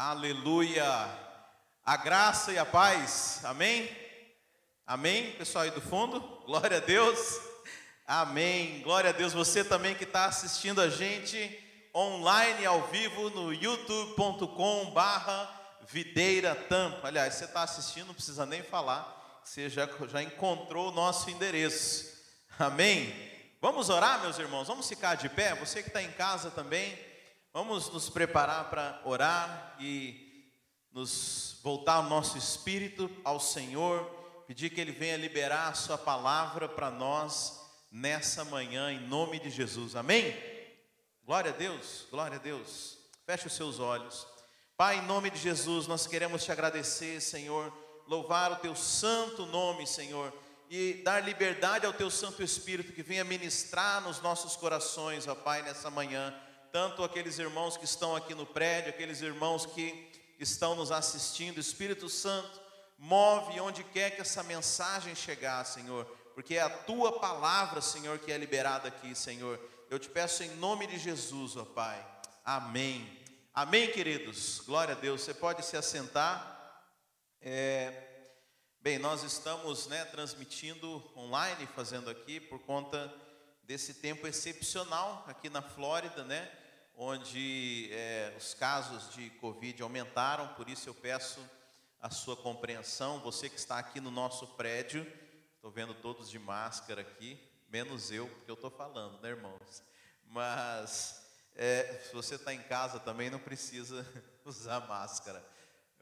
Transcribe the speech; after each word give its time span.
Aleluia. 0.00 1.10
A 1.84 1.96
graça 1.96 2.52
e 2.52 2.58
a 2.58 2.64
paz. 2.64 3.40
Amém? 3.42 3.90
Amém? 4.86 5.32
Pessoal 5.32 5.64
aí 5.64 5.72
do 5.72 5.80
fundo, 5.80 6.20
glória 6.46 6.76
a 6.76 6.80
Deus. 6.80 7.18
Amém. 8.06 8.80
Glória 8.82 9.10
a 9.10 9.12
Deus. 9.12 9.32
Você 9.32 9.64
também 9.64 9.96
que 9.96 10.04
está 10.04 10.26
assistindo 10.26 10.80
a 10.80 10.88
gente 10.88 11.90
online, 11.92 12.64
ao 12.64 12.82
vivo, 12.86 13.28
no 13.30 13.52
youtube.com 13.52 14.92
barra 14.92 15.50
videira 15.88 16.54
tampa. 16.54 17.08
Aliás, 17.08 17.34
você 17.34 17.46
está 17.46 17.64
assistindo, 17.64 18.06
não 18.06 18.14
precisa 18.14 18.46
nem 18.46 18.62
falar. 18.62 19.40
Você 19.42 19.68
já, 19.68 19.88
já 20.08 20.22
encontrou 20.22 20.90
o 20.90 20.94
nosso 20.94 21.28
endereço. 21.28 22.06
Amém? 22.56 23.12
Vamos 23.60 23.88
orar, 23.90 24.20
meus 24.20 24.38
irmãos? 24.38 24.68
Vamos 24.68 24.88
ficar 24.88 25.16
de 25.16 25.28
pé? 25.28 25.56
Você 25.56 25.82
que 25.82 25.88
está 25.88 26.00
em 26.00 26.12
casa 26.12 26.52
também. 26.52 27.07
Vamos 27.52 27.90
nos 27.90 28.10
preparar 28.10 28.68
para 28.68 29.00
orar 29.04 29.74
e 29.80 30.44
nos 30.92 31.58
voltar 31.62 32.00
o 32.00 32.08
nosso 32.08 32.36
espírito 32.36 33.10
ao 33.24 33.40
Senhor, 33.40 34.04
pedir 34.46 34.68
que 34.70 34.80
Ele 34.80 34.92
venha 34.92 35.16
liberar 35.16 35.68
a 35.68 35.74
Sua 35.74 35.96
palavra 35.96 36.68
para 36.68 36.90
nós 36.90 37.58
nessa 37.90 38.44
manhã, 38.44 38.92
em 38.92 39.00
nome 39.00 39.40
de 39.40 39.48
Jesus, 39.48 39.96
amém? 39.96 40.36
Glória 41.24 41.50
a 41.50 41.54
Deus, 41.54 42.06
glória 42.10 42.36
a 42.36 42.40
Deus. 42.40 42.98
Feche 43.24 43.46
os 43.46 43.54
seus 43.54 43.80
olhos. 43.80 44.26
Pai, 44.76 44.98
em 44.98 45.06
nome 45.06 45.30
de 45.30 45.38
Jesus, 45.38 45.86
nós 45.86 46.06
queremos 46.06 46.44
te 46.44 46.52
agradecer, 46.52 47.20
Senhor, 47.20 47.72
louvar 48.06 48.52
o 48.52 48.56
Teu 48.56 48.76
santo 48.76 49.46
nome, 49.46 49.86
Senhor, 49.86 50.32
e 50.68 51.00
dar 51.02 51.24
liberdade 51.24 51.86
ao 51.86 51.94
Teu 51.94 52.10
Santo 52.10 52.42
Espírito 52.42 52.92
que 52.92 53.02
venha 53.02 53.24
ministrar 53.24 54.02
nos 54.02 54.20
nossos 54.20 54.54
corações, 54.54 55.26
ó 55.26 55.34
Pai, 55.34 55.62
nessa 55.62 55.90
manhã 55.90 56.38
tanto 56.72 57.02
aqueles 57.02 57.38
irmãos 57.38 57.76
que 57.76 57.84
estão 57.84 58.14
aqui 58.14 58.34
no 58.34 58.46
prédio, 58.46 58.90
aqueles 58.90 59.20
irmãos 59.20 59.66
que 59.66 60.10
estão 60.38 60.74
nos 60.74 60.92
assistindo. 60.92 61.58
Espírito 61.58 62.08
Santo, 62.08 62.60
move 62.98 63.60
onde 63.60 63.84
quer 63.84 64.10
que 64.10 64.20
essa 64.20 64.42
mensagem 64.42 65.14
chegar, 65.14 65.64
Senhor, 65.64 66.04
porque 66.34 66.56
é 66.56 66.62
a 66.62 66.70
tua 66.70 67.18
palavra, 67.18 67.80
Senhor, 67.80 68.18
que 68.18 68.32
é 68.32 68.38
liberada 68.38 68.88
aqui, 68.88 69.14
Senhor. 69.14 69.58
Eu 69.90 69.98
te 69.98 70.08
peço 70.08 70.42
em 70.42 70.54
nome 70.56 70.86
de 70.86 70.98
Jesus, 70.98 71.56
ó 71.56 71.64
Pai. 71.64 72.04
Amém. 72.44 73.18
Amém, 73.54 73.90
queridos. 73.90 74.60
Glória 74.60 74.94
a 74.94 74.98
Deus. 74.98 75.22
Você 75.22 75.34
pode 75.34 75.64
se 75.64 75.76
assentar. 75.76 76.84
É... 77.40 78.04
Bem, 78.80 78.98
nós 78.98 79.24
estamos 79.24 79.88
né, 79.88 80.04
transmitindo 80.04 81.02
online, 81.16 81.66
fazendo 81.74 82.08
aqui 82.08 82.38
por 82.38 82.60
conta 82.60 83.12
desse 83.64 83.94
tempo 83.94 84.26
excepcional 84.26 85.24
aqui 85.26 85.50
na 85.50 85.60
Flórida, 85.60 86.24
né? 86.24 86.50
Onde 87.00 87.88
é, 87.92 88.34
os 88.36 88.54
casos 88.54 89.14
de 89.14 89.30
Covid 89.30 89.80
aumentaram, 89.84 90.48
por 90.54 90.68
isso 90.68 90.88
eu 90.88 90.94
peço 90.94 91.38
a 92.00 92.10
sua 92.10 92.36
compreensão. 92.36 93.20
Você 93.20 93.48
que 93.48 93.56
está 93.56 93.78
aqui 93.78 94.00
no 94.00 94.10
nosso 94.10 94.48
prédio, 94.48 95.06
estou 95.54 95.70
vendo 95.70 95.94
todos 95.94 96.28
de 96.28 96.40
máscara 96.40 97.02
aqui, 97.02 97.38
menos 97.68 98.10
eu, 98.10 98.26
porque 98.26 98.50
eu 98.50 98.56
estou 98.56 98.68
falando, 98.68 99.16
né, 99.20 99.28
irmãos? 99.28 99.80
Mas 100.24 101.24
é, 101.54 102.02
se 102.04 102.12
você 102.12 102.34
está 102.34 102.52
em 102.52 102.62
casa 102.62 102.98
também 102.98 103.30
não 103.30 103.38
precisa 103.38 104.04
usar 104.44 104.80
máscara. 104.88 105.40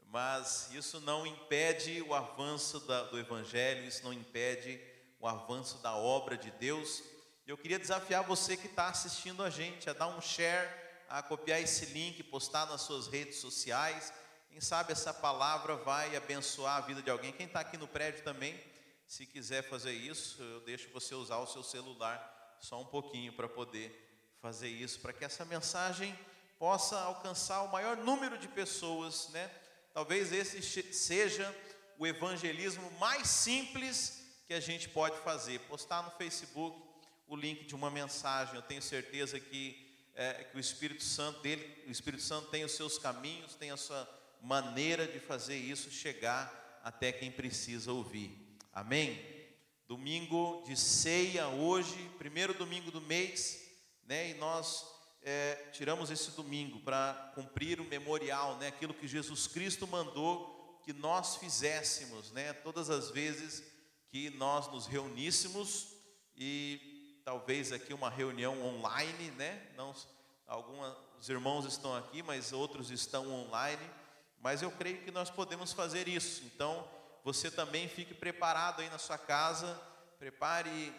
Mas 0.07 0.73
isso 0.73 0.99
não 1.01 1.27
impede 1.27 2.01
o 2.01 2.15
avanço 2.15 2.79
da, 2.79 3.03
do 3.03 3.19
Evangelho, 3.19 3.85
isso 3.85 4.03
não 4.03 4.13
impede 4.13 4.81
o 5.19 5.27
avanço 5.27 5.77
da 5.77 5.95
obra 5.95 6.35
de 6.35 6.49
Deus. 6.49 7.03
Eu 7.45 7.55
queria 7.55 7.77
desafiar 7.77 8.23
você 8.23 8.57
que 8.57 8.65
está 8.65 8.87
assistindo 8.87 9.43
a 9.43 9.51
gente 9.51 9.87
a 9.87 9.93
dar 9.93 10.07
um 10.07 10.19
share, 10.19 10.86
a 11.09 11.21
copiar 11.21 11.61
esse 11.61 11.85
link, 11.87 12.23
postar 12.23 12.65
nas 12.65 12.81
suas 12.81 13.07
redes 13.07 13.37
sociais. 13.37 14.13
Quem 14.49 14.61
sabe 14.61 14.91
essa 14.91 15.13
palavra 15.13 15.75
vai 15.75 16.15
abençoar 16.15 16.77
a 16.77 16.81
vida 16.81 17.01
de 17.01 17.09
alguém. 17.09 17.31
Quem 17.31 17.45
está 17.45 17.59
aqui 17.59 17.77
no 17.77 17.87
prédio 17.87 18.23
também, 18.23 18.59
se 19.07 19.25
quiser 19.25 19.63
fazer 19.63 19.93
isso, 19.93 20.41
eu 20.41 20.61
deixo 20.61 20.89
você 20.91 21.15
usar 21.15 21.37
o 21.37 21.47
seu 21.47 21.63
celular 21.63 22.57
só 22.59 22.81
um 22.81 22.85
pouquinho 22.85 23.33
para 23.33 23.47
poder 23.47 24.07
fazer 24.41 24.67
isso, 24.67 24.99
para 24.99 25.13
que 25.13 25.23
essa 25.23 25.45
mensagem 25.45 26.17
possa 26.57 26.99
alcançar 26.99 27.61
o 27.63 27.71
maior 27.71 27.97
número 27.97 28.37
de 28.37 28.47
pessoas, 28.47 29.29
né? 29.29 29.49
Talvez 29.93 30.31
esse 30.31 30.61
seja 30.93 31.55
o 31.97 32.05
evangelismo 32.05 32.91
mais 32.99 33.27
simples 33.27 34.23
que 34.47 34.53
a 34.53 34.59
gente 34.59 34.89
pode 34.89 35.17
fazer. 35.19 35.59
Postar 35.61 36.03
no 36.03 36.11
Facebook, 36.11 36.79
o 37.27 37.35
link 37.35 37.65
de 37.65 37.75
uma 37.75 37.91
mensagem. 37.91 38.55
Eu 38.55 38.61
tenho 38.61 38.81
certeza 38.81 39.39
que, 39.39 39.86
é, 40.17 40.45
que 40.45 40.57
o 40.57 40.59
Espírito 40.59 41.03
Santo 41.03 41.39
dele, 41.41 41.83
o 41.87 41.91
Espírito 41.91 42.23
Santo 42.23 42.49
tem 42.49 42.65
os 42.65 42.71
seus 42.71 42.97
caminhos, 42.97 43.53
tem 43.53 43.69
a 43.69 43.77
sua 43.77 44.09
maneira 44.41 45.07
de 45.07 45.19
fazer 45.19 45.55
isso 45.55 45.91
chegar 45.91 46.81
até 46.83 47.11
quem 47.11 47.31
precisa 47.31 47.93
ouvir. 47.93 48.35
Amém? 48.73 49.23
Domingo 49.87 50.63
de 50.65 50.75
ceia 50.75 51.47
hoje, 51.47 52.09
primeiro 52.17 52.53
domingo 52.55 52.89
do 52.89 52.99
mês, 52.99 53.63
né? 54.05 54.31
E 54.31 54.33
nós 54.33 54.85
é, 55.21 55.69
tiramos 55.71 56.09
esse 56.09 56.31
domingo 56.31 56.79
para 56.79 57.31
cumprir 57.35 57.79
o 57.79 57.85
memorial, 57.85 58.57
né? 58.57 58.67
Aquilo 58.67 58.95
que 58.95 59.07
Jesus 59.07 59.45
Cristo 59.45 59.85
mandou 59.85 60.81
que 60.83 60.93
nós 60.93 61.35
fizéssemos, 61.35 62.31
né? 62.31 62.53
Todas 62.53 62.89
as 62.89 63.11
vezes 63.11 63.63
que 64.09 64.31
nós 64.31 64.71
nos 64.71 64.87
reuníssemos 64.87 65.89
e 66.35 66.96
talvez 67.27 67.73
aqui 67.73 67.93
uma 67.93 68.09
reunião 68.09 68.65
online, 68.65 69.31
né? 69.31 69.61
Não, 69.75 69.93
alguns 70.47 71.27
irmãos 71.27 71.65
estão 71.65 71.93
aqui, 71.93 72.23
mas 72.23 72.53
outros 72.53 72.89
estão 72.89 73.29
online. 73.29 73.85
Mas 74.39 74.61
eu 74.61 74.71
creio 74.71 75.03
que 75.03 75.11
nós 75.11 75.29
podemos 75.29 75.73
fazer 75.73 76.07
isso. 76.07 76.45
Então, 76.45 76.87
você 77.25 77.51
também 77.51 77.89
fique 77.89 78.13
preparado 78.13 78.79
aí 78.79 78.89
na 78.89 78.97
sua 78.97 79.17
casa. 79.17 79.77
Prepare 80.17 80.93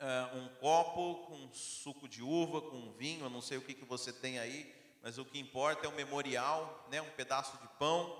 uh, 0.00 0.36
um 0.36 0.48
copo 0.60 1.26
com 1.26 1.52
suco 1.52 2.06
de 2.06 2.22
uva, 2.22 2.60
com 2.60 2.92
vinho. 2.92 3.24
Eu 3.24 3.30
não 3.30 3.42
sei 3.42 3.58
o 3.58 3.62
que, 3.62 3.74
que 3.74 3.84
você 3.84 4.12
tem 4.12 4.38
aí, 4.38 4.72
mas 5.02 5.18
o 5.18 5.24
que 5.24 5.40
importa 5.40 5.86
é 5.86 5.88
o 5.88 5.96
memorial, 5.96 6.86
né? 6.88 7.02
Um 7.02 7.10
pedaço 7.10 7.56
de 7.56 7.66
pão. 7.80 8.16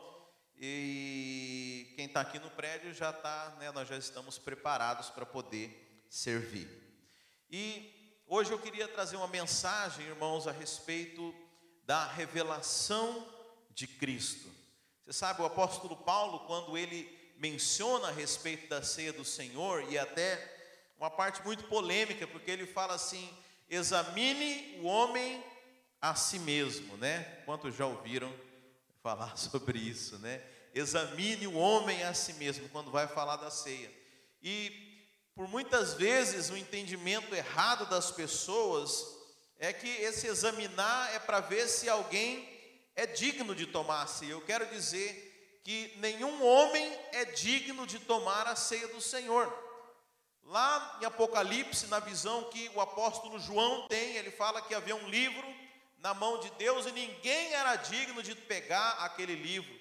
E 0.59 1.93
quem 1.94 2.06
está 2.06 2.21
aqui 2.21 2.41
no 2.41 2.50
prédio 2.50 2.93
já 2.93 3.11
está, 3.11 3.55
né? 3.61 3.71
Nós 3.71 3.87
já 3.87 3.97
estamos 3.97 4.38
preparados 4.38 5.09
para 5.09 5.25
poder 5.25 6.05
servir. 6.11 6.81
E 7.55 8.17
hoje 8.27 8.51
eu 8.51 8.59
queria 8.59 8.89
trazer 8.89 9.17
uma 9.17 9.29
mensagem, 9.29 10.07
irmãos, 10.07 10.49
a 10.49 10.53
respeito 10.53 11.35
da 11.85 12.07
revelação 12.07 13.29
de 13.75 13.87
Cristo. 13.87 14.49
Você 15.05 15.13
sabe, 15.13 15.43
o 15.43 15.45
apóstolo 15.45 15.95
Paulo, 15.95 16.47
quando 16.47 16.79
ele 16.79 17.07
menciona 17.37 18.09
a 18.09 18.11
respeito 18.11 18.71
da 18.71 18.83
ceia 18.83 19.12
do 19.12 19.23
Senhor, 19.23 19.85
e 19.93 19.99
até 19.99 20.51
uma 20.97 21.11
parte 21.11 21.45
muito 21.45 21.65
polêmica, 21.65 22.27
porque 22.27 22.51
ele 22.51 22.67
fala 22.67 22.95
assim: 22.95 23.29
examine 23.69 24.79
o 24.81 24.87
homem 24.87 25.45
a 26.01 26.15
si 26.15 26.39
mesmo, 26.39 26.97
né? 26.97 27.43
Quantos 27.45 27.77
já 27.77 27.85
ouviram 27.85 28.35
falar 29.03 29.37
sobre 29.37 29.79
isso, 29.79 30.19
né? 30.21 30.43
Examine 30.75 31.47
o 31.47 31.59
homem 31.59 32.03
a 32.03 32.15
si 32.15 32.33
mesmo, 32.33 32.67
quando 32.71 32.91
vai 32.91 33.07
falar 33.07 33.37
da 33.37 33.51
ceia. 33.51 33.93
E 34.43 34.92
por 35.34 35.48
muitas 35.48 35.94
vezes 35.94 36.50
o 36.50 36.56
entendimento 36.56 37.34
errado 37.34 37.87
das 37.88 38.10
pessoas 38.10 39.06
é 39.59 39.72
que 39.72 39.88
esse 39.88 40.26
examinar 40.26 41.15
é 41.15 41.19
para 41.19 41.41
ver 41.41 41.69
se 41.69 41.88
alguém 41.88 42.48
é 42.94 43.06
digno 43.06 43.54
de 43.54 43.66
tomar 43.66 44.03
a 44.03 44.06
ceia. 44.06 44.32
Eu 44.32 44.43
quero 44.43 44.66
dizer 44.66 45.60
que 45.65 45.94
nenhum 45.98 46.44
homem 46.44 46.98
é 47.12 47.25
digno 47.25 47.87
de 47.87 47.98
tomar 48.00 48.47
a 48.47 48.56
ceia 48.56 48.88
do 48.88 49.00
Senhor. 49.00 49.50
Lá 50.44 50.98
em 51.00 51.04
Apocalipse, 51.04 51.87
na 51.87 52.00
visão 52.00 52.50
que 52.50 52.70
o 52.75 52.81
apóstolo 52.81 53.38
João 53.38 53.87
tem, 53.88 54.16
ele 54.16 54.31
fala 54.31 54.60
que 54.60 54.75
havia 54.75 54.97
um 54.97 55.09
livro 55.09 55.47
na 55.99 56.12
mão 56.12 56.41
de 56.41 56.50
Deus 56.59 56.84
e 56.84 56.93
ninguém 56.93 57.53
era 57.54 57.76
digno 57.76 58.23
de 58.23 58.35
pegar 58.35 58.90
aquele 59.05 59.37
livro. 59.37 59.73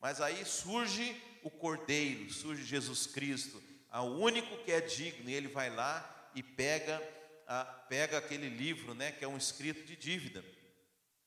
Mas 0.00 0.20
aí 0.20 0.44
surge 0.44 1.20
o 1.42 1.50
Cordeiro, 1.50 2.30
surge 2.30 2.62
Jesus 2.64 3.06
Cristo 3.06 3.69
ao 3.90 4.06
único 4.06 4.56
que 4.58 4.70
é 4.70 4.80
digno, 4.80 5.28
e 5.28 5.34
ele 5.34 5.48
vai 5.48 5.68
lá 5.68 6.30
e 6.34 6.42
pega, 6.42 7.02
a, 7.46 7.64
pega 7.64 8.18
aquele 8.18 8.48
livro, 8.48 8.94
né, 8.94 9.12
que 9.12 9.24
é 9.24 9.28
um 9.28 9.36
escrito 9.36 9.84
de 9.84 9.96
dívida. 9.96 10.44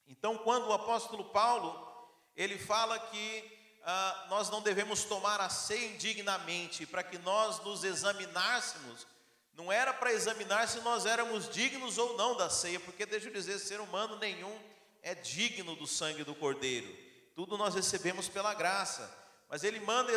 Então, 0.08 0.38
quando 0.38 0.68
o 0.68 0.74
apóstolo 0.74 1.26
Paulo, 1.26 1.92
ele 2.36 2.58
fala 2.58 2.98
que 3.00 3.60
ah, 3.84 4.28
nós 4.30 4.50
não 4.50 4.62
devemos 4.62 5.04
tomar 5.04 5.42
a 5.42 5.50
ceia 5.50 5.88
indignamente, 5.88 6.86
para 6.86 7.04
que 7.04 7.18
nós 7.18 7.62
nos 7.64 7.84
examinássemos, 7.84 9.06
não 9.54 9.72
era 9.72 9.94
para 9.94 10.14
examinar 10.14 10.68
se 10.68 10.80
nós 10.82 11.06
éramos 11.06 11.50
dignos 11.50 11.98
ou 11.98 12.18
não 12.18 12.36
da 12.36 12.50
ceia, 12.50 12.80
porque 12.80 13.06
deixa 13.06 13.28
eu 13.28 13.34
dizer, 13.34 13.60
ser 13.60 13.80
humano 13.80 14.18
nenhum 14.18 14.58
é 15.02 15.14
digno 15.14 15.76
do 15.76 15.86
sangue 15.86 16.24
do 16.24 16.34
Cordeiro, 16.34 16.88
tudo 17.36 17.58
nós 17.58 17.76
recebemos 17.76 18.30
pela 18.30 18.54
graça 18.54 19.23
mas 19.54 19.64
ele 19.64 19.80
manda 19.82 20.12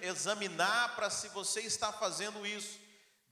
examinar 0.00 0.96
para 0.96 1.10
se 1.10 1.28
você 1.28 1.60
está 1.60 1.92
fazendo 1.92 2.46
isso, 2.46 2.80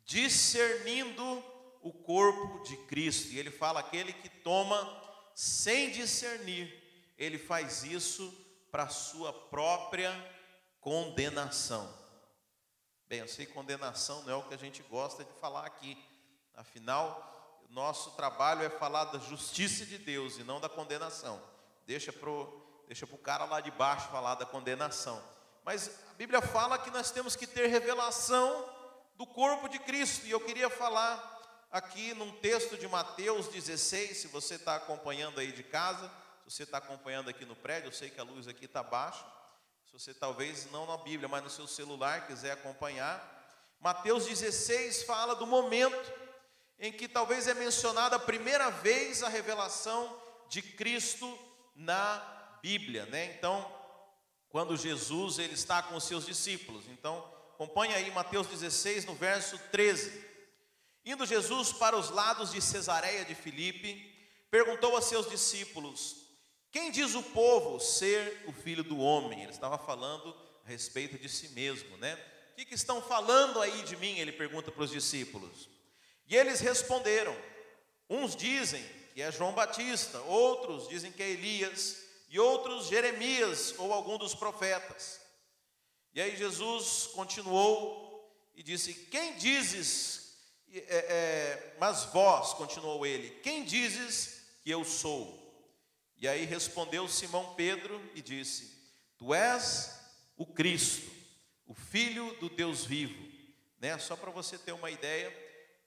discernindo 0.05 1.43
o 1.81 1.91
corpo 1.95 2.63
de 2.63 2.77
Cristo. 2.85 3.33
E 3.33 3.39
ele 3.39 3.51
fala: 3.51 3.81
aquele 3.81 4.13
que 4.13 4.29
toma 4.29 4.77
sem 5.35 5.93
discernir, 5.93 6.71
ele 7.17 7.39
faz 7.39 7.85
isso 7.85 8.31
para 8.71 8.91
sua 8.91 9.33
própria 9.33 10.13
condenação. 10.79 11.91
Bem, 13.09 13.21
eu 13.21 13.29
sei 13.29 13.47
que 13.47 13.55
condenação 13.55 14.25
não 14.25 14.33
é 14.35 14.37
o 14.37 14.43
que 14.43 14.53
a 14.53 14.59
gente 14.59 14.83
gosta 14.83 15.25
de 15.25 15.33
falar 15.41 15.65
aqui. 15.65 15.97
Afinal, 16.53 17.65
nosso 17.71 18.11
trabalho 18.11 18.63
é 18.63 18.69
falar 18.69 19.05
da 19.05 19.19
justiça 19.21 19.87
de 19.87 19.97
Deus 19.97 20.37
e 20.37 20.45
não 20.45 20.61
da 20.61 20.69
condenação. 20.69 21.43
Deixa 21.87 22.13
deixa 22.87 23.07
o 23.07 23.17
cara 23.17 23.47
lá 23.47 23.63
de 23.63 23.71
baixo 23.71 24.11
falar 24.11 24.35
da 24.35 24.45
condenação. 24.45 25.36
Mas 25.67 25.91
a 26.13 26.15
Bíblia 26.15 26.41
fala 26.41 26.79
que 26.79 26.93
nós 26.93 27.11
temos 27.11 27.35
que 27.35 27.45
ter 27.45 27.67
revelação 27.67 28.73
do 29.17 29.27
corpo 29.27 29.69
de 29.69 29.81
Cristo. 29.81 30.25
E 30.25 30.31
eu 30.31 30.39
queria 30.39 30.71
falar 30.71 31.67
aqui 31.73 32.15
num 32.15 32.31
texto 32.37 32.77
de 32.79 32.87
Mateus 32.87 33.49
16, 33.49 34.17
se 34.17 34.29
você 34.29 34.55
está 34.55 34.77
acompanhando 34.77 35.41
aí 35.41 35.51
de 35.51 35.65
casa, 35.65 36.09
se 36.45 36.55
você 36.55 36.63
está 36.63 36.79
acompanhando 36.79 37.31
aqui 37.31 37.45
no 37.45 37.57
prédio, 37.57 37.89
eu 37.89 37.93
sei 37.93 38.09
que 38.09 38.21
a 38.21 38.23
luz 38.23 38.47
aqui 38.47 38.67
está 38.67 38.81
baixa. 38.81 39.27
Se 39.87 39.93
você 39.93 40.15
talvez 40.15 40.71
não 40.71 40.87
na 40.87 40.99
Bíblia, 40.99 41.29
mas 41.29 41.43
no 41.43 41.51
seu 41.51 41.67
celular 41.67 42.29
quiser 42.29 42.53
acompanhar. 42.53 43.21
Mateus 43.81 44.25
16 44.25 45.03
fala 45.03 45.35
do 45.35 45.49
momento 45.49 46.13
em 46.79 46.93
que 46.93 47.09
talvez 47.09 47.49
é 47.49 47.55
mencionada 47.55 48.15
a 48.15 48.21
primeira 48.21 48.71
vez 48.71 49.25
a 49.25 49.29
revelação 49.29 50.17
de 50.49 50.63
Cristo 50.63 51.37
na 51.75 52.23
Bíblia, 52.63 53.07
né? 53.07 53.35
Então, 53.37 53.76
quando 54.51 54.77
Jesus 54.77 55.39
ele 55.39 55.55
está 55.55 55.83
com 55.83 55.97
os 55.97 56.05
seus 56.05 56.27
discípulos. 56.27 56.85
Então, 56.89 57.25
acompanhe 57.55 57.95
aí 57.95 58.11
Mateus 58.11 58.47
16 58.47 59.05
no 59.05 59.15
verso 59.15 59.59
13. 59.71 60.25
Indo 61.05 61.25
Jesus 61.25 61.73
para 61.73 61.97
os 61.97 62.11
lados 62.11 62.53
de 62.53 62.61
Cesareia 62.61 63.25
de 63.25 63.35
Filipe, 63.35 64.13
perguntou 64.51 64.97
a 64.97 65.03
seus 65.03 65.29
discípulos: 65.29 66.17
Quem 66.73 66.91
diz 66.91 67.15
o 67.15 67.23
povo 67.23 67.79
ser 67.79 68.45
o 68.47 68.53
filho 68.53 68.83
do 68.83 68.99
homem? 68.99 69.43
Ele 69.43 69.53
estava 69.53 69.79
falando 69.79 70.35
a 70.65 70.69
respeito 70.69 71.19
de 71.19 71.29
si 71.29 71.51
mesmo, 71.51 71.97
né? 71.99 72.15
O 72.53 72.57
que, 72.57 72.65
que 72.65 72.75
estão 72.75 73.03
falando 73.03 73.61
aí 73.61 73.83
de 73.83 73.97
mim? 73.97 74.19
Ele 74.19 74.33
pergunta 74.33 74.73
para 74.73 74.83
os 74.83 74.91
discípulos. 74.91 75.69
E 76.27 76.35
eles 76.35 76.61
responderam: 76.61 77.37
Uns 78.09 78.35
dizem 78.35 78.85
que 79.15 79.23
é 79.23 79.31
João 79.31 79.53
Batista, 79.53 80.21
outros 80.23 80.89
dizem 80.89 81.13
que 81.13 81.23
é 81.23 81.31
Elias, 81.31 82.06
e 82.29 82.39
outros 82.39 82.89
Jeremias 82.89 83.75
ou 83.79 83.93
algum 83.93 84.19
dos 84.19 84.35
profetas. 84.35 85.21
E 86.15 86.21
aí 86.21 86.37
Jesus 86.37 87.09
continuou 87.09 88.07
e 88.55 88.63
disse: 88.63 88.95
Quem 88.95 89.37
dizes 89.37 90.27
é, 90.73 90.97
é, 90.97 91.77
mas 91.79 92.05
vós, 92.07 92.53
continuou 92.55 93.07
ele, 93.07 93.31
quem 93.43 93.65
dizes 93.65 94.47
que 94.63 94.71
eu 94.71 94.85
sou? 94.85 95.45
E 96.19 96.27
aí 96.27 96.45
respondeu 96.45 97.09
Simão 97.09 97.55
Pedro 97.55 98.01
e 98.15 98.23
disse: 98.23 98.77
Tu 99.19 99.33
és 99.35 99.99
o 100.37 100.47
Cristo, 100.47 101.11
o 101.67 101.75
Filho 101.75 102.35
do 102.41 102.49
Deus 102.49 102.85
vivo. 102.85 103.27
Né? 103.79 103.99
Só 103.99 104.17
para 104.17 104.31
você 104.31 104.59
ter 104.59 104.73
uma 104.73 104.91
ideia, 104.91 105.31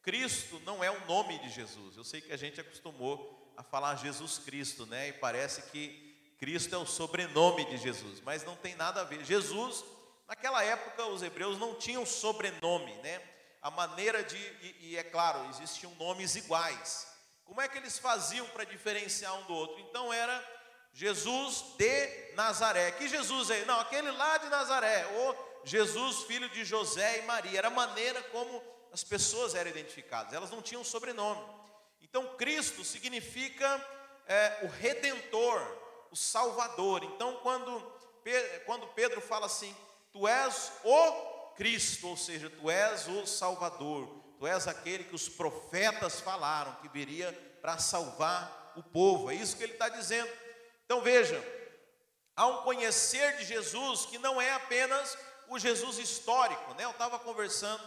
Cristo 0.01 0.59
não 0.61 0.83
é 0.83 0.89
o 0.89 1.05
nome 1.05 1.39
de 1.39 1.49
Jesus. 1.49 1.97
Eu 1.97 2.03
sei 2.03 2.21
que 2.21 2.31
a 2.31 2.37
gente 2.37 2.61
acostumou 2.61 3.53
a 3.57 3.63
falar 3.63 3.95
Jesus 3.95 4.37
Cristo, 4.37 4.85
né? 4.85 5.09
E 5.09 5.13
parece 5.13 5.63
que 5.71 6.08
Cristo 6.39 6.73
é 6.73 6.77
o 6.77 6.85
sobrenome 6.85 7.65
de 7.65 7.77
Jesus, 7.77 8.21
mas 8.21 8.43
não 8.43 8.55
tem 8.55 8.75
nada 8.75 9.01
a 9.01 9.03
ver. 9.03 9.23
Jesus, 9.25 9.83
naquela 10.27 10.63
época, 10.63 11.05
os 11.05 11.21
hebreus 11.21 11.59
não 11.59 11.75
tinham 11.75 12.05
sobrenome, 12.05 12.93
né? 13.03 13.21
a 13.61 13.69
maneira 13.69 14.23
de, 14.23 14.37
e, 14.37 14.91
e 14.91 14.97
é 14.97 15.03
claro, 15.03 15.49
existiam 15.49 15.93
nomes 15.95 16.35
iguais. 16.35 17.07
Como 17.43 17.61
é 17.61 17.67
que 17.67 17.77
eles 17.77 17.97
faziam 17.97 18.45
para 18.47 18.63
diferenciar 18.63 19.37
um 19.39 19.43
do 19.43 19.53
outro? 19.53 19.79
Então 19.81 20.13
era 20.13 20.59
Jesus 20.93 21.75
de 21.77 22.33
Nazaré. 22.35 22.91
Que 22.91 23.07
Jesus 23.07 23.49
é? 23.49 23.65
Não, 23.65 23.79
aquele 23.79 24.11
lá 24.11 24.37
de 24.37 24.49
Nazaré. 24.49 25.05
Ou 25.17 25.61
Jesus, 25.65 26.23
filho 26.23 26.47
de 26.49 26.63
José 26.63 27.19
e 27.19 27.21
Maria. 27.23 27.57
Era 27.57 27.67
a 27.67 27.71
maneira 27.71 28.21
como 28.23 28.63
as 28.93 29.03
pessoas 29.03 29.55
eram 29.55 29.71
identificadas. 29.71 30.33
Elas 30.33 30.51
não 30.51 30.61
tinham 30.61 30.83
sobrenome. 30.83 31.43
Então 32.01 32.35
Cristo 32.37 32.83
significa 32.83 33.83
é, 34.27 34.59
o 34.63 34.67
Redentor, 34.67 35.59
o 36.11 36.15
Salvador. 36.15 37.03
Então 37.03 37.37
quando, 37.37 37.81
quando 38.65 38.87
Pedro 38.87 39.21
fala 39.21 39.45
assim, 39.45 39.75
Tu 40.11 40.27
és 40.27 40.71
o 40.83 41.11
Cristo, 41.55 42.07
ou 42.07 42.17
seja, 42.17 42.49
tu 42.49 42.69
és 42.69 43.07
o 43.07 43.25
Salvador, 43.25 44.07
tu 44.39 44.47
és 44.47 44.67
aquele 44.67 45.03
que 45.03 45.15
os 45.15 45.29
profetas 45.29 46.19
falaram 46.19 46.75
que 46.75 46.89
viria 46.89 47.31
para 47.61 47.77
salvar 47.77 48.73
o 48.75 48.83
povo, 48.83 49.29
é 49.29 49.35
isso 49.35 49.55
que 49.55 49.63
ele 49.63 49.73
está 49.73 49.89
dizendo. 49.89 50.31
Então 50.85 51.01
veja, 51.01 51.41
há 52.35 52.47
um 52.47 52.63
conhecer 52.63 53.37
de 53.37 53.45
Jesus 53.45 54.05
que 54.05 54.17
não 54.17 54.41
é 54.41 54.51
apenas 54.53 55.17
o 55.47 55.59
Jesus 55.59 55.99
histórico, 55.99 56.73
né? 56.73 56.85
Eu 56.85 56.91
estava 56.91 57.19
conversando 57.19 57.83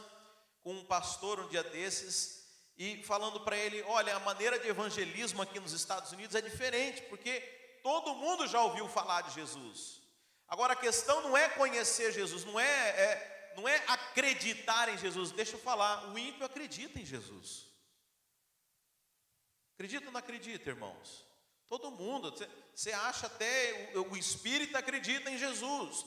com 0.62 0.74
um 0.74 0.84
pastor 0.84 1.40
um 1.40 1.48
dia 1.48 1.62
desses 1.62 2.44
e 2.76 3.02
falando 3.02 3.40
para 3.40 3.56
ele: 3.56 3.82
olha, 3.82 4.14
a 4.14 4.20
maneira 4.20 4.58
de 4.58 4.68
evangelismo 4.68 5.42
aqui 5.42 5.58
nos 5.58 5.72
Estados 5.72 6.12
Unidos 6.12 6.36
é 6.36 6.40
diferente, 6.40 7.02
porque 7.02 7.61
todo 7.82 8.14
mundo 8.14 8.46
já 8.46 8.60
ouviu 8.60 8.88
falar 8.88 9.22
de 9.22 9.34
Jesus. 9.34 10.00
Agora 10.48 10.74
a 10.74 10.76
questão 10.76 11.22
não 11.22 11.36
é 11.36 11.48
conhecer 11.48 12.12
Jesus, 12.12 12.44
não 12.44 12.58
é, 12.58 12.88
é 12.90 13.52
não 13.56 13.68
é 13.68 13.76
acreditar 13.86 14.88
em 14.88 14.98
Jesus. 14.98 15.30
Deixa 15.30 15.56
eu 15.56 15.60
falar, 15.60 16.08
o 16.10 16.18
ímpio 16.18 16.44
acredita 16.44 16.98
em 16.98 17.04
Jesus. 17.04 17.66
Acredita 19.74 20.06
ou 20.06 20.12
não 20.12 20.18
acredita, 20.18 20.70
irmãos? 20.70 21.24
Todo 21.68 21.90
mundo, 21.90 22.34
você 22.74 22.92
acha 22.92 23.26
até, 23.26 23.92
o, 23.94 24.12
o 24.12 24.16
espírita 24.16 24.78
acredita 24.78 25.30
em 25.30 25.38
Jesus, 25.38 26.04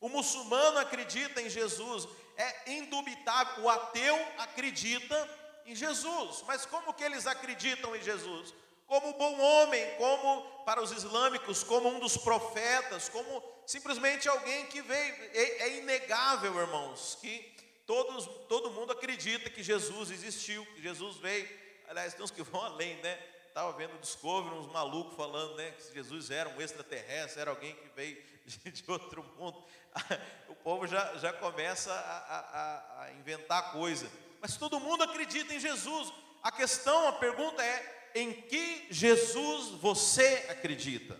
o 0.00 0.08
muçulmano 0.08 0.78
acredita 0.78 1.42
em 1.42 1.50
Jesus, 1.50 2.08
é 2.36 2.72
indubitável, 2.72 3.64
o 3.64 3.68
ateu 3.68 4.16
acredita 4.38 5.38
em 5.66 5.74
Jesus, 5.74 6.42
mas 6.46 6.64
como 6.64 6.94
que 6.94 7.02
eles 7.02 7.26
acreditam 7.26 7.94
em 7.96 8.02
Jesus? 8.02 8.54
Como 8.86 9.12
bom 9.14 9.38
homem, 9.38 9.96
como 9.96 10.57
para 10.68 10.82
os 10.82 10.92
islâmicos, 10.92 11.64
como 11.64 11.88
um 11.88 11.98
dos 11.98 12.18
profetas, 12.18 13.08
como 13.08 13.42
simplesmente 13.64 14.28
alguém 14.28 14.66
que 14.66 14.82
veio. 14.82 15.14
É, 15.32 15.62
é 15.62 15.78
inegável, 15.78 16.60
irmãos, 16.60 17.16
que 17.22 17.56
todos, 17.86 18.26
todo 18.50 18.70
mundo 18.72 18.92
acredita 18.92 19.48
que 19.48 19.62
Jesus 19.62 20.10
existiu, 20.10 20.66
que 20.74 20.82
Jesus 20.82 21.16
veio. 21.16 21.48
Aliás, 21.88 22.12
tem 22.12 22.22
uns 22.22 22.30
que 22.30 22.42
vão 22.44 22.62
além, 22.62 22.96
né? 22.96 23.18
Estava 23.46 23.72
vendo 23.72 23.94
o 23.94 23.98
Discovery, 23.98 24.56
uns 24.56 24.70
malucos 24.70 25.16
falando, 25.16 25.54
né? 25.56 25.70
Que 25.70 25.94
Jesus 25.94 26.30
era 26.30 26.50
um 26.50 26.60
extraterrestre, 26.60 27.40
era 27.40 27.48
alguém 27.48 27.74
que 27.74 27.88
veio 27.96 28.22
de 28.70 28.84
outro 28.88 29.24
mundo. 29.38 29.64
O 30.48 30.54
povo 30.54 30.86
já, 30.86 31.16
já 31.16 31.32
começa 31.32 31.90
a, 31.90 31.94
a, 31.94 33.02
a 33.04 33.12
inventar 33.12 33.72
coisa. 33.72 34.10
Mas 34.38 34.58
todo 34.58 34.78
mundo 34.78 35.02
acredita 35.02 35.54
em 35.54 35.60
Jesus. 35.60 36.12
A 36.42 36.52
questão, 36.52 37.08
a 37.08 37.12
pergunta 37.12 37.62
é: 37.62 37.97
em 38.14 38.32
que 38.42 38.86
Jesus 38.90 39.80
você 39.80 40.46
acredita? 40.48 41.18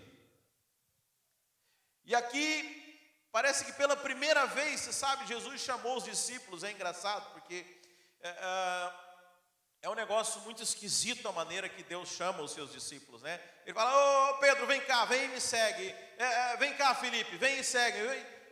E 2.05 2.15
aqui, 2.15 3.11
parece 3.31 3.65
que 3.65 3.73
pela 3.73 3.97
primeira 3.97 4.47
vez, 4.47 4.81
você 4.81 4.93
sabe, 4.93 5.27
Jesus 5.27 5.61
chamou 5.61 5.99
os 5.99 6.05
discípulos, 6.05 6.65
é 6.65 6.73
engraçado, 6.73 7.33
porque 7.33 7.67
é, 8.23 8.29
é, 8.29 8.93
é 9.83 9.91
um 9.91 9.95
negócio 9.95 10.41
muito 10.41 10.63
esquisito 10.63 11.29
a 11.29 11.33
maneira 11.33 11.69
que 11.69 11.83
Deus 11.83 12.09
chama 12.09 12.43
os 12.43 12.53
seus 12.53 12.73
discípulos, 12.73 13.21
né? 13.23 13.39
Ele 13.67 13.75
fala, 13.75 13.95
ô 13.95 14.31
oh, 14.31 14.39
Pedro, 14.39 14.67
vem 14.67 14.81
cá, 14.81 15.05
vem 15.05 15.25
e 15.25 15.29
me 15.29 15.41
segue, 15.41 15.95
é, 16.17 16.25
é, 16.53 16.57
vem 16.57 16.75
cá, 16.77 16.95
Felipe, 16.95 17.37
vem 17.37 17.59
e 17.59 17.65
segue. 17.65 17.99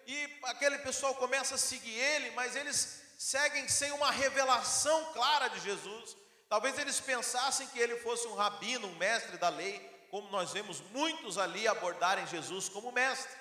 E 0.06 0.38
aquele 0.44 0.78
pessoal 0.78 1.14
começa 1.14 1.54
a 1.54 1.58
seguir 1.58 1.98
ele, 1.98 2.30
mas 2.32 2.54
eles 2.54 3.02
seguem 3.18 3.66
sem 3.68 3.90
uma 3.92 4.10
revelação 4.10 5.12
clara 5.12 5.48
de 5.48 5.60
Jesus. 5.60 6.16
Talvez 6.48 6.78
eles 6.78 7.00
pensassem 7.00 7.66
que 7.68 7.78
ele 7.78 7.96
fosse 7.96 8.26
um 8.28 8.34
rabino, 8.34 8.86
um 8.86 8.96
mestre 8.96 9.36
da 9.36 9.48
lei, 9.48 9.78
como 10.10 10.28
nós 10.30 10.52
vemos 10.52 10.80
muitos 10.92 11.38
ali 11.38 11.66
abordarem 11.66 12.26
Jesus 12.26 12.68
como 12.68 12.92
mestre. 12.92 13.36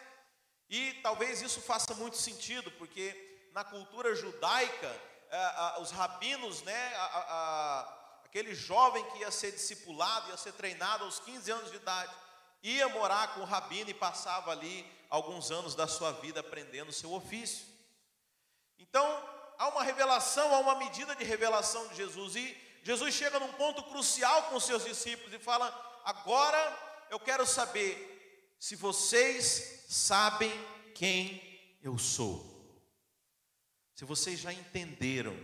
E 0.70 0.94
talvez 1.04 1.42
isso 1.42 1.62
faça 1.62 1.94
muito 1.94 2.18
sentido, 2.18 2.72
porque 2.72 3.50
na 3.54 3.64
cultura 3.64 4.16
judaica, 4.16 5.02
é, 5.30 5.82
os 5.82 5.92
rabinos, 5.92 6.64
né, 6.64 6.94
aquele 8.26 8.56
jovem 8.56 9.04
que 9.12 9.20
ia 9.20 9.32
ser 9.32 9.52
discipulado, 9.52 10.30
ia 10.30 10.38
ser 10.38 10.54
treinado 10.54 11.04
aos 11.04 11.20
15 11.20 11.52
anos 11.52 11.72
de 11.72 11.78
idade, 11.78 12.14
ia 12.64 12.90
morar 12.90 13.36
com 13.36 13.42
o 13.42 13.46
rabino 13.46 13.92
e 13.92 13.94
passava 13.94 14.52
ali 14.52 14.86
alguns 15.10 15.52
anos 15.52 15.76
da 15.76 15.88
sua 15.88 16.12
vida 16.14 16.40
aprendendo 16.40 16.90
o 16.90 16.94
seu 16.94 17.14
ofício. 17.14 17.68
Então, 18.80 19.06
há 19.58 19.70
uma 19.70 19.84
revelação, 19.84 20.54
há 20.54 20.60
uma 20.60 20.76
medida 20.76 21.16
de 21.16 21.24
revelação 21.24 21.88
de 21.90 21.96
Jesus, 21.96 22.36
e 22.36 22.66
Jesus 22.86 23.16
chega 23.16 23.40
num 23.40 23.52
ponto 23.54 23.82
crucial 23.82 24.44
com 24.44 24.58
os 24.58 24.64
seus 24.64 24.86
discípulos 24.86 25.34
e 25.34 25.40
fala: 25.40 25.68
Agora 26.06 27.08
eu 27.10 27.20
quero 27.20 27.44
saber 27.44 28.56
se 28.60 28.76
vocês 28.76 29.86
sabem 29.90 30.52
quem 30.94 31.42
eu 31.82 31.98
sou. 31.98 32.46
Se 33.96 34.06
vocês 34.06 34.40
já 34.40 34.54
entenderam 34.54 35.36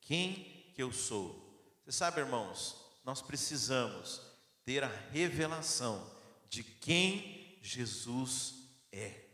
quem 0.00 0.72
que 0.76 0.80
eu 0.80 0.92
sou. 0.92 1.44
Você 1.84 1.90
sabe, 1.90 2.20
irmãos, 2.20 2.76
nós 3.02 3.20
precisamos 3.20 4.20
ter 4.64 4.84
a 4.84 4.92
revelação 5.10 6.08
de 6.48 6.62
quem 6.62 7.58
Jesus 7.62 8.54
é. 8.92 9.24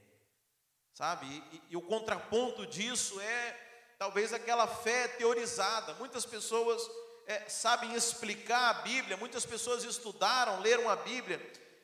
Sabe? 0.94 1.26
E, 1.26 1.62
e, 1.71 1.76
o 1.76 1.82
contraponto 1.82 2.66
disso 2.66 3.21
é 3.21 3.94
talvez 3.99 4.32
aquela 4.32 4.66
fé 4.66 5.06
teorizada. 5.09 5.92
Muitas 5.94 6.25
pessoas 6.25 6.82
é, 7.26 7.48
sabem 7.48 7.94
explicar 7.94 8.70
a 8.70 8.82
Bíblia, 8.82 9.16
muitas 9.16 9.46
pessoas 9.46 9.84
estudaram, 9.84 10.60
leram 10.60 10.88
a 10.88 10.96
Bíblia 10.96 11.40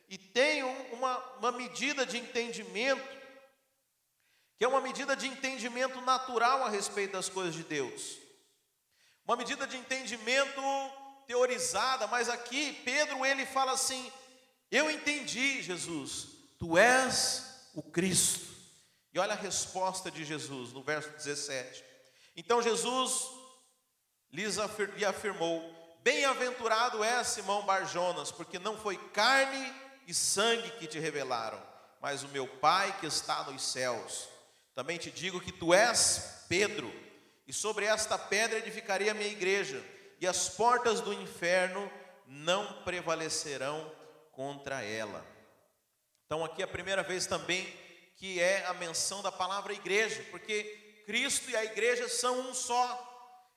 e 0.08 0.16
têm 0.16 0.62
uma, 0.92 1.18
uma 1.38 1.52
medida 1.52 2.04
de 2.04 2.18
entendimento, 2.18 3.16
que 4.56 4.64
é 4.64 4.68
uma 4.68 4.80
medida 4.80 5.14
de 5.14 5.26
entendimento 5.26 6.00
natural 6.00 6.64
a 6.64 6.68
respeito 6.68 7.12
das 7.12 7.28
coisas 7.28 7.54
de 7.54 7.62
Deus, 7.62 8.18
uma 9.24 9.36
medida 9.36 9.66
de 9.66 9.76
entendimento 9.76 10.62
teorizada, 11.26 12.06
mas 12.06 12.28
aqui 12.28 12.72
Pedro 12.84 13.24
ele 13.24 13.44
fala 13.44 13.72
assim: 13.72 14.10
Eu 14.70 14.90
entendi, 14.90 15.62
Jesus, 15.62 16.28
tu 16.58 16.78
és 16.78 17.70
o 17.74 17.82
Cristo. 17.82 18.48
E 19.12 19.18
olha 19.18 19.32
a 19.32 19.36
resposta 19.36 20.10
de 20.10 20.24
Jesus 20.24 20.72
no 20.72 20.82
verso 20.82 21.10
17. 21.10 21.84
Então 22.34 22.62
Jesus 22.62 23.37
lhe 24.32 25.04
afirmou: 25.04 25.98
Bem-aventurado 26.02 27.02
é 27.02 27.22
Simão 27.24 27.62
Barjonas, 27.62 28.30
porque 28.30 28.58
não 28.58 28.76
foi 28.76 28.96
carne 29.12 29.74
e 30.06 30.14
sangue 30.14 30.70
que 30.72 30.86
te 30.86 30.98
revelaram, 30.98 31.62
mas 32.00 32.22
o 32.22 32.28
meu 32.28 32.46
Pai 32.46 32.96
que 32.98 33.06
está 33.06 33.42
nos 33.44 33.62
céus. 33.62 34.28
Também 34.74 34.96
te 34.96 35.10
digo 35.10 35.40
que 35.40 35.52
tu 35.52 35.74
és 35.74 36.44
Pedro, 36.48 36.92
e 37.46 37.52
sobre 37.52 37.84
esta 37.84 38.18
pedra 38.18 38.58
edificarei 38.58 39.10
a 39.10 39.14
minha 39.14 39.28
igreja, 39.28 39.84
e 40.20 40.26
as 40.26 40.48
portas 40.48 41.00
do 41.00 41.12
inferno 41.12 41.90
não 42.26 42.82
prevalecerão 42.84 43.90
contra 44.32 44.82
ela. 44.82 45.24
Então, 46.26 46.44
aqui 46.44 46.62
é 46.62 46.64
a 46.64 46.68
primeira 46.68 47.02
vez 47.02 47.26
também 47.26 47.66
que 48.16 48.40
é 48.40 48.66
a 48.66 48.74
menção 48.74 49.22
da 49.22 49.30
palavra 49.32 49.72
igreja, 49.72 50.24
porque 50.30 51.02
Cristo 51.06 51.48
e 51.50 51.56
a 51.56 51.64
igreja 51.64 52.08
são 52.08 52.40
um 52.40 52.52
só 52.52 53.07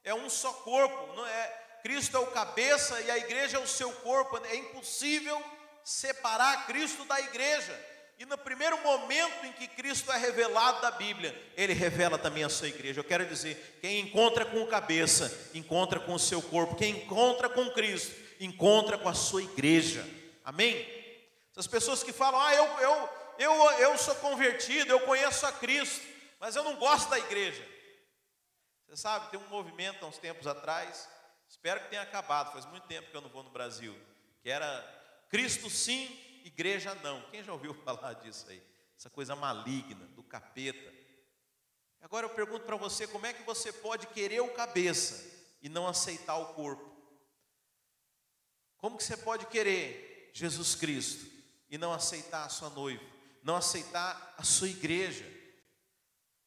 é 0.03 0.13
um 0.13 0.29
só 0.29 0.51
corpo, 0.53 1.15
não 1.15 1.25
é? 1.25 1.61
Cristo 1.83 2.15
é 2.15 2.19
o 2.19 2.27
cabeça 2.27 2.99
e 3.01 3.11
a 3.11 3.17
igreja 3.17 3.57
é 3.57 3.59
o 3.59 3.67
seu 3.67 3.91
corpo. 3.91 4.37
É 4.45 4.55
impossível 4.55 5.41
separar 5.83 6.67
Cristo 6.67 7.03
da 7.05 7.19
igreja. 7.19 7.77
E 8.19 8.25
no 8.25 8.37
primeiro 8.37 8.79
momento 8.83 9.45
em 9.47 9.51
que 9.53 9.67
Cristo 9.67 10.11
é 10.11 10.17
revelado 10.17 10.79
da 10.79 10.91
Bíblia, 10.91 11.35
ele 11.57 11.73
revela 11.73 12.19
também 12.19 12.43
a 12.43 12.49
sua 12.49 12.67
igreja. 12.67 12.99
Eu 12.99 13.03
quero 13.03 13.25
dizer, 13.25 13.79
quem 13.81 13.99
encontra 13.99 14.45
com 14.45 14.61
o 14.61 14.67
cabeça, 14.67 15.49
encontra 15.55 15.99
com 15.99 16.13
o 16.13 16.19
seu 16.19 16.39
corpo. 16.39 16.75
Quem 16.75 16.97
encontra 16.97 17.49
com 17.49 17.71
Cristo, 17.71 18.13
encontra 18.39 18.95
com 18.95 19.09
a 19.09 19.13
sua 19.15 19.41
igreja. 19.41 20.07
Amém? 20.45 20.87
Essas 21.51 21.65
pessoas 21.65 22.03
que 22.03 22.13
falam: 22.13 22.39
"Ah, 22.39 22.53
eu 22.53 22.65
eu 22.79 23.09
eu 23.39 23.71
eu 23.79 23.97
sou 23.97 24.13
convertido, 24.15 24.91
eu 24.91 24.99
conheço 24.99 25.45
a 25.47 25.51
Cristo, 25.51 26.01
mas 26.39 26.55
eu 26.55 26.63
não 26.63 26.75
gosto 26.75 27.09
da 27.09 27.17
igreja". 27.17 27.70
Você 28.91 28.97
sabe, 28.97 29.31
tem 29.31 29.39
um 29.39 29.47
movimento 29.47 30.03
há 30.03 30.07
uns 30.09 30.17
tempos 30.17 30.45
atrás, 30.45 31.07
espero 31.47 31.79
que 31.79 31.89
tenha 31.89 32.01
acabado, 32.01 32.51
faz 32.51 32.65
muito 32.65 32.87
tempo 32.87 33.09
que 33.09 33.15
eu 33.15 33.21
não 33.21 33.29
vou 33.29 33.41
no 33.41 33.49
Brasil, 33.49 33.97
que 34.41 34.49
era 34.49 34.83
Cristo 35.29 35.69
sim, 35.69 36.13
igreja 36.43 36.93
não. 36.95 37.21
Quem 37.31 37.41
já 37.41 37.53
ouviu 37.53 37.73
falar 37.85 38.15
disso 38.15 38.47
aí? 38.49 38.61
Essa 38.97 39.09
coisa 39.09 39.33
maligna, 39.33 40.05
do 40.07 40.21
capeta. 40.21 40.93
Agora 42.01 42.25
eu 42.25 42.31
pergunto 42.31 42.65
para 42.65 42.75
você, 42.75 43.07
como 43.07 43.25
é 43.25 43.31
que 43.31 43.43
você 43.43 43.71
pode 43.71 44.07
querer 44.07 44.41
o 44.41 44.53
cabeça 44.53 45.25
e 45.61 45.69
não 45.69 45.87
aceitar 45.87 46.35
o 46.35 46.53
corpo? 46.53 46.93
Como 48.75 48.97
que 48.97 49.05
você 49.05 49.15
pode 49.15 49.45
querer 49.45 50.31
Jesus 50.33 50.75
Cristo 50.75 51.31
e 51.69 51.77
não 51.77 51.93
aceitar 51.93 52.43
a 52.43 52.49
sua 52.49 52.69
noiva, 52.69 53.05
não 53.41 53.55
aceitar 53.55 54.35
a 54.37 54.43
sua 54.43 54.67
igreja? 54.67 55.40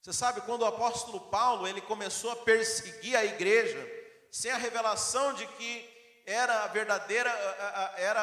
Você 0.04 0.12
sabe 0.12 0.42
quando 0.42 0.61
o 0.61 0.66
apóstolo 0.66 1.18
Paulo 1.18 1.66
ele 1.66 1.80
começou 1.80 2.30
a 2.30 2.37
perseguir 2.37 3.16
a 3.16 3.25
igreja 3.25 3.90
sem 4.30 4.50
a 4.50 4.58
revelação 4.58 5.32
de 5.32 5.46
que 5.46 6.23
era 6.26 6.64
a 6.64 6.66
verdadeira 6.66 7.30
era 7.96 8.23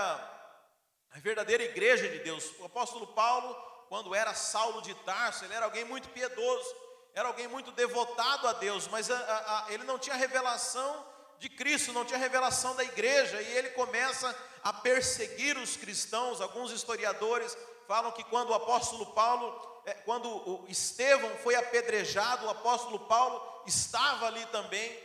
a 1.11 1.19
verdadeira 1.19 1.63
igreja 1.63 2.07
de 2.07 2.19
Deus. 2.19 2.53
O 2.59 2.65
apóstolo 2.65 3.07
Paulo, 3.07 3.55
quando 3.89 4.13
era 4.13 4.31
Saulo 4.35 4.83
de 4.83 4.93
Tarso, 4.93 5.43
ele 5.43 5.55
era 5.55 5.65
alguém 5.65 5.83
muito 5.83 6.07
piedoso, 6.09 6.69
era 7.15 7.27
alguém 7.27 7.47
muito 7.47 7.71
devotado 7.71 8.47
a 8.47 8.53
Deus, 8.53 8.87
mas 8.87 9.09
a, 9.09 9.15
a, 9.17 9.73
ele 9.73 9.83
não 9.83 9.97
tinha 9.97 10.15
revelação 10.15 11.03
de 11.39 11.49
Cristo, 11.49 11.91
não 11.91 12.05
tinha 12.05 12.19
revelação 12.19 12.75
da 12.75 12.83
igreja, 12.83 13.41
e 13.41 13.57
ele 13.57 13.71
começa 13.71 14.37
a 14.63 14.71
perseguir 14.71 15.57
os 15.57 15.75
cristãos. 15.77 16.41
Alguns 16.41 16.71
historiadores 16.71 17.57
falam 17.87 18.11
que 18.11 18.23
quando 18.25 18.51
o 18.51 18.53
apóstolo 18.53 19.07
Paulo 19.13 19.70
quando 20.05 20.27
o 20.27 20.65
Estevão 20.67 21.29
foi 21.37 21.55
apedrejado, 21.55 22.45
o 22.45 22.49
apóstolo 22.49 22.99
Paulo 22.99 23.41
estava 23.65 24.27
ali 24.27 24.45
também. 24.47 24.97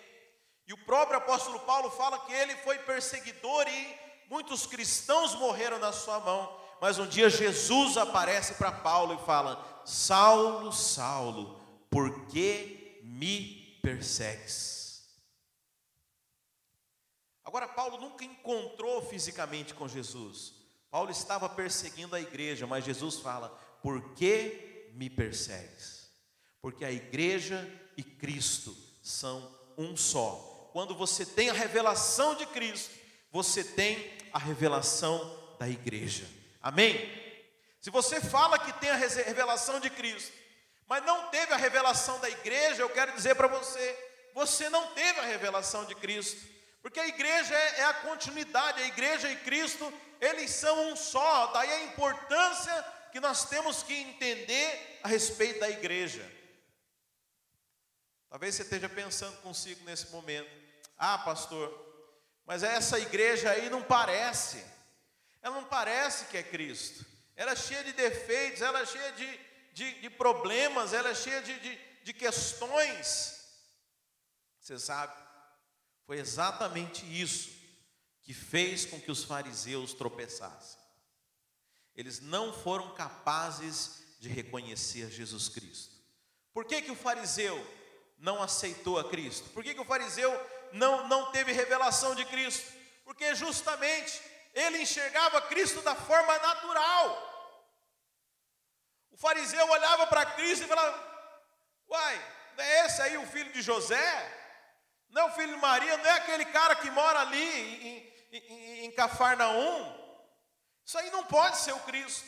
E 0.66 0.72
o 0.72 0.84
próprio 0.84 1.18
apóstolo 1.18 1.60
Paulo 1.60 1.90
fala 1.90 2.18
que 2.20 2.32
ele 2.32 2.56
foi 2.56 2.78
perseguidor 2.78 3.66
e 3.68 3.98
muitos 4.28 4.66
cristãos 4.66 5.34
morreram 5.34 5.78
na 5.78 5.92
sua 5.92 6.18
mão. 6.20 6.60
Mas 6.80 6.98
um 6.98 7.06
dia 7.06 7.30
Jesus 7.30 7.96
aparece 7.96 8.54
para 8.54 8.72
Paulo 8.72 9.14
e 9.14 9.26
fala: 9.26 9.82
Saulo, 9.84 10.72
Saulo, 10.72 11.60
por 11.90 12.26
que 12.26 13.00
me 13.04 13.78
persegues? 13.82 14.76
Agora, 17.44 17.68
Paulo 17.68 17.98
nunca 17.98 18.24
encontrou 18.24 19.00
fisicamente 19.02 19.72
com 19.72 19.86
Jesus. 19.86 20.52
Paulo 20.90 21.10
estava 21.10 21.48
perseguindo 21.48 22.16
a 22.16 22.20
igreja, 22.20 22.66
mas 22.66 22.84
Jesus 22.84 23.20
fala: 23.20 23.56
Por 23.86 24.02
que 24.14 24.90
me 24.94 25.08
persegues? 25.08 26.10
Porque 26.60 26.84
a 26.84 26.90
igreja 26.90 27.70
e 27.96 28.02
Cristo 28.02 28.76
são 29.00 29.56
um 29.78 29.96
só. 29.96 30.70
Quando 30.72 30.92
você 30.92 31.24
tem 31.24 31.50
a 31.50 31.52
revelação 31.52 32.34
de 32.34 32.46
Cristo, 32.46 32.92
você 33.30 33.62
tem 33.62 34.12
a 34.32 34.40
revelação 34.40 35.54
da 35.56 35.68
igreja. 35.68 36.28
Amém? 36.60 36.98
Se 37.80 37.88
você 37.88 38.20
fala 38.20 38.58
que 38.58 38.72
tem 38.72 38.90
a 38.90 38.96
revelação 38.96 39.78
de 39.78 39.88
Cristo, 39.88 40.32
mas 40.88 41.04
não 41.04 41.28
teve 41.28 41.52
a 41.52 41.56
revelação 41.56 42.18
da 42.18 42.28
igreja, 42.28 42.82
eu 42.82 42.90
quero 42.90 43.12
dizer 43.12 43.36
para 43.36 43.46
você, 43.46 43.96
você 44.34 44.68
não 44.68 44.84
teve 44.94 45.20
a 45.20 45.26
revelação 45.26 45.84
de 45.84 45.94
Cristo, 45.94 46.44
porque 46.82 46.98
a 46.98 47.06
igreja 47.06 47.54
é, 47.54 47.82
é 47.82 47.84
a 47.84 47.94
continuidade, 47.94 48.82
a 48.82 48.86
igreja 48.88 49.30
e 49.30 49.36
Cristo, 49.36 49.94
eles 50.20 50.50
são 50.50 50.90
um 50.90 50.96
só, 50.96 51.46
daí 51.52 51.72
a 51.72 51.84
importância 51.84 52.95
que 53.16 53.20
nós 53.20 53.46
temos 53.48 53.82
que 53.82 53.94
entender 53.94 55.00
a 55.02 55.08
respeito 55.08 55.60
da 55.60 55.70
igreja. 55.70 56.30
Talvez 58.28 58.54
você 58.54 58.60
esteja 58.60 58.90
pensando 58.90 59.40
consigo 59.40 59.82
nesse 59.86 60.10
momento: 60.10 60.50
ah, 60.98 61.16
pastor, 61.16 61.66
mas 62.44 62.62
essa 62.62 62.98
igreja 62.98 63.50
aí 63.50 63.70
não 63.70 63.82
parece, 63.82 64.62
ela 65.40 65.54
não 65.54 65.64
parece 65.64 66.26
que 66.26 66.36
é 66.36 66.42
Cristo, 66.42 67.06
ela 67.34 67.52
é 67.52 67.56
cheia 67.56 67.82
de 67.84 67.94
defeitos, 67.94 68.60
ela 68.60 68.80
é 68.80 68.84
cheia 68.84 69.12
de, 69.12 69.40
de, 69.72 70.00
de 70.02 70.10
problemas, 70.10 70.92
ela 70.92 71.08
é 71.08 71.14
cheia 71.14 71.40
de, 71.40 71.58
de, 71.58 71.80
de 72.02 72.12
questões. 72.12 73.34
Você 74.60 74.78
sabe, 74.78 75.16
foi 76.04 76.18
exatamente 76.18 77.06
isso 77.06 77.48
que 78.20 78.34
fez 78.34 78.84
com 78.84 79.00
que 79.00 79.10
os 79.10 79.24
fariseus 79.24 79.94
tropeçassem 79.94 80.75
eles 81.96 82.20
não 82.20 82.52
foram 82.52 82.94
capazes 82.94 84.02
de 84.20 84.28
reconhecer 84.28 85.10
Jesus 85.10 85.48
Cristo. 85.48 85.94
Por 86.52 86.64
que, 86.64 86.82
que 86.82 86.90
o 86.90 86.96
fariseu 86.96 87.56
não 88.18 88.42
aceitou 88.42 88.98
a 88.98 89.08
Cristo? 89.08 89.48
Por 89.50 89.64
que, 89.64 89.74
que 89.74 89.80
o 89.80 89.84
fariseu 89.84 90.30
não, 90.72 91.08
não 91.08 91.32
teve 91.32 91.52
revelação 91.52 92.14
de 92.14 92.24
Cristo? 92.26 92.70
Porque 93.04 93.34
justamente 93.34 94.20
ele 94.54 94.82
enxergava 94.82 95.40
Cristo 95.42 95.80
da 95.82 95.94
forma 95.94 96.38
natural. 96.38 97.34
O 99.10 99.16
fariseu 99.16 99.66
olhava 99.68 100.06
para 100.06 100.26
Cristo 100.26 100.64
e 100.64 100.68
falava: 100.68 100.98
Uai, 101.88 102.32
não 102.56 102.64
é 102.64 102.86
esse 102.86 103.02
aí 103.02 103.16
o 103.16 103.26
filho 103.26 103.52
de 103.52 103.62
José? 103.62 104.32
Não 105.08 105.22
é 105.22 105.24
o 105.26 105.34
filho 105.34 105.54
de 105.54 105.60
Maria? 105.60 105.96
Não 105.96 106.06
é 106.06 106.12
aquele 106.12 106.44
cara 106.46 106.74
que 106.76 106.90
mora 106.90 107.20
ali 107.20 107.38
em, 107.38 108.12
em, 108.32 108.84
em 108.84 108.90
Cafarnaum? 108.92 110.05
Isso 110.86 110.96
aí 110.98 111.10
não 111.10 111.24
pode 111.24 111.56
ser 111.56 111.72
o 111.72 111.80
Cristo. 111.80 112.24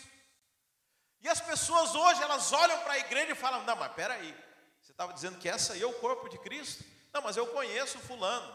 E 1.21 1.29
as 1.29 1.41
pessoas 1.41 1.95
hoje, 1.95 2.23
elas 2.23 2.53
olham 2.53 2.79
para 2.81 2.95
a 2.95 2.99
igreja 2.99 3.33
e 3.33 3.37
falam: 3.37 3.63
Não, 3.65 3.77
mas 3.77 3.93
peraí, 3.93 4.35
você 4.83 4.91
estava 4.91 5.13
dizendo 5.13 5.39
que 5.39 5.49
essa 5.49 5.75
aí 5.75 5.83
é 5.83 5.87
o 5.87 5.93
corpo 5.95 6.29
de 6.29 6.39
Cristo? 6.39 6.85
Não, 7.13 7.23
mas 7.23 7.37
eu 7.37 7.47
conheço 7.47 7.99
Fulano, 8.01 8.53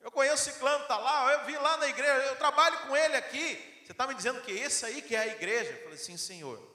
eu 0.00 0.10
conheço 0.10 0.50
Ciclano, 0.50 0.82
está 0.82 0.96
lá, 0.96 1.32
eu 1.32 1.44
vi 1.44 1.56
lá 1.56 1.76
na 1.76 1.88
igreja, 1.88 2.26
eu 2.28 2.36
trabalho 2.36 2.78
com 2.80 2.96
ele 2.96 3.14
aqui. 3.14 3.82
Você 3.84 3.92
está 3.92 4.06
me 4.06 4.14
dizendo 4.14 4.40
que 4.40 4.52
esse 4.52 4.86
aí 4.86 5.02
que 5.02 5.14
é 5.14 5.18
a 5.18 5.26
igreja? 5.26 5.70
Eu 5.70 5.82
falei: 5.82 5.98
Sim, 5.98 6.16
Senhor. 6.16 6.72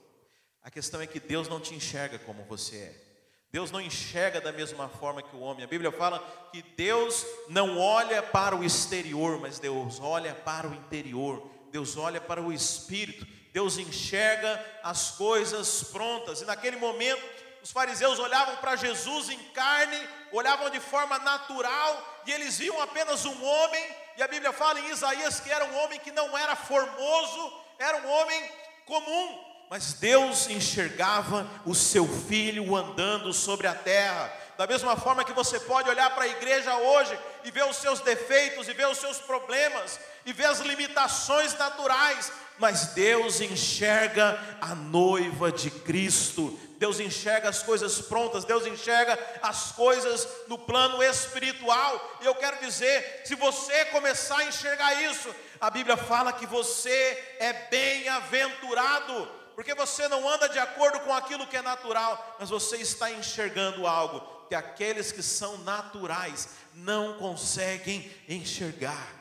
A 0.62 0.70
questão 0.70 1.00
é 1.00 1.06
que 1.06 1.18
Deus 1.18 1.48
não 1.48 1.60
te 1.60 1.74
enxerga 1.74 2.18
como 2.18 2.44
você 2.44 2.76
é. 2.76 3.08
Deus 3.50 3.70
não 3.70 3.80
enxerga 3.80 4.40
da 4.40 4.52
mesma 4.52 4.88
forma 4.88 5.22
que 5.22 5.34
o 5.34 5.40
homem. 5.40 5.64
A 5.64 5.68
Bíblia 5.68 5.90
fala 5.90 6.20
que 6.52 6.60
Deus 6.62 7.24
não 7.48 7.78
olha 7.78 8.22
para 8.22 8.54
o 8.54 8.62
exterior, 8.62 9.38
mas 9.40 9.58
Deus 9.58 9.98
olha 9.98 10.34
para 10.34 10.68
o 10.68 10.74
interior. 10.74 11.57
Deus 11.70 11.96
olha 11.96 12.20
para 12.20 12.42
o 12.42 12.52
espírito, 12.52 13.26
Deus 13.52 13.78
enxerga 13.78 14.64
as 14.82 15.12
coisas 15.12 15.84
prontas. 15.84 16.40
E 16.40 16.44
naquele 16.44 16.76
momento, 16.76 17.22
os 17.62 17.70
fariseus 17.70 18.18
olhavam 18.18 18.56
para 18.56 18.76
Jesus 18.76 19.28
em 19.28 19.38
carne, 19.50 19.98
olhavam 20.32 20.70
de 20.70 20.80
forma 20.80 21.18
natural, 21.18 22.22
e 22.26 22.32
eles 22.32 22.58
viam 22.58 22.80
apenas 22.80 23.24
um 23.24 23.44
homem, 23.44 23.96
e 24.16 24.22
a 24.22 24.28
Bíblia 24.28 24.52
fala 24.52 24.80
em 24.80 24.90
Isaías 24.90 25.40
que 25.40 25.50
era 25.50 25.64
um 25.64 25.76
homem 25.78 26.00
que 26.00 26.12
não 26.12 26.36
era 26.36 26.54
formoso, 26.56 27.62
era 27.78 27.98
um 27.98 28.10
homem 28.10 28.50
comum, 28.86 29.47
mas 29.70 29.92
Deus 29.94 30.48
enxergava 30.48 31.48
o 31.64 31.74
seu 31.74 32.06
filho 32.06 32.74
andando 32.74 33.32
sobre 33.32 33.66
a 33.66 33.74
terra. 33.74 34.32
Da 34.56 34.66
mesma 34.66 34.96
forma 34.96 35.24
que 35.24 35.32
você 35.32 35.60
pode 35.60 35.88
olhar 35.88 36.10
para 36.14 36.24
a 36.24 36.28
igreja 36.28 36.74
hoje 36.76 37.16
e 37.44 37.50
ver 37.50 37.64
os 37.64 37.76
seus 37.76 38.00
defeitos, 38.00 38.66
e 38.66 38.72
ver 38.72 38.88
os 38.88 38.98
seus 38.98 39.18
problemas, 39.18 40.00
e 40.26 40.32
ver 40.32 40.46
as 40.46 40.60
limitações 40.60 41.56
naturais, 41.56 42.32
mas 42.58 42.86
Deus 42.88 43.40
enxerga 43.40 44.38
a 44.60 44.74
noiva 44.74 45.52
de 45.52 45.70
Cristo, 45.70 46.58
Deus 46.76 46.98
enxerga 46.98 47.48
as 47.48 47.62
coisas 47.62 48.00
prontas, 48.00 48.44
Deus 48.44 48.66
enxerga 48.66 49.18
as 49.42 49.72
coisas 49.72 50.26
no 50.48 50.58
plano 50.58 51.02
espiritual. 51.02 52.18
E 52.20 52.26
eu 52.26 52.34
quero 52.34 52.58
dizer, 52.58 53.22
se 53.24 53.34
você 53.36 53.84
começar 53.86 54.38
a 54.38 54.44
enxergar 54.44 55.02
isso, 55.02 55.32
a 55.60 55.70
Bíblia 55.70 55.96
fala 55.96 56.32
que 56.32 56.46
você 56.46 57.36
é 57.38 57.52
bem-aventurado, 57.70 59.37
porque 59.58 59.74
você 59.74 60.06
não 60.06 60.28
anda 60.28 60.48
de 60.48 60.56
acordo 60.60 61.00
com 61.00 61.12
aquilo 61.12 61.44
que 61.44 61.56
é 61.56 61.62
natural, 61.62 62.36
mas 62.38 62.48
você 62.48 62.76
está 62.76 63.10
enxergando 63.10 63.88
algo 63.88 64.20
que 64.46 64.54
aqueles 64.54 65.10
que 65.10 65.20
são 65.20 65.58
naturais 65.58 66.50
não 66.74 67.18
conseguem 67.18 68.08
enxergar. 68.28 69.12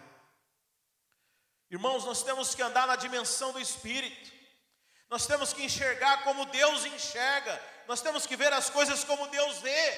Irmãos, 1.71 2.05
nós 2.05 2.21
temos 2.21 2.53
que 2.53 2.61
andar 2.61 2.85
na 2.85 2.95
dimensão 2.95 3.51
do 3.51 3.59
Espírito. 3.59 4.31
Nós 5.09 5.25
temos 5.25 5.53
que 5.53 5.63
enxergar 5.63 6.23
como 6.23 6.45
Deus 6.45 6.85
enxerga, 6.85 7.59
nós 7.87 8.01
temos 8.01 8.27
que 8.27 8.35
ver 8.35 8.53
as 8.53 8.69
coisas 8.69 9.03
como 9.03 9.25
Deus 9.29 9.57
vê. 9.57 9.91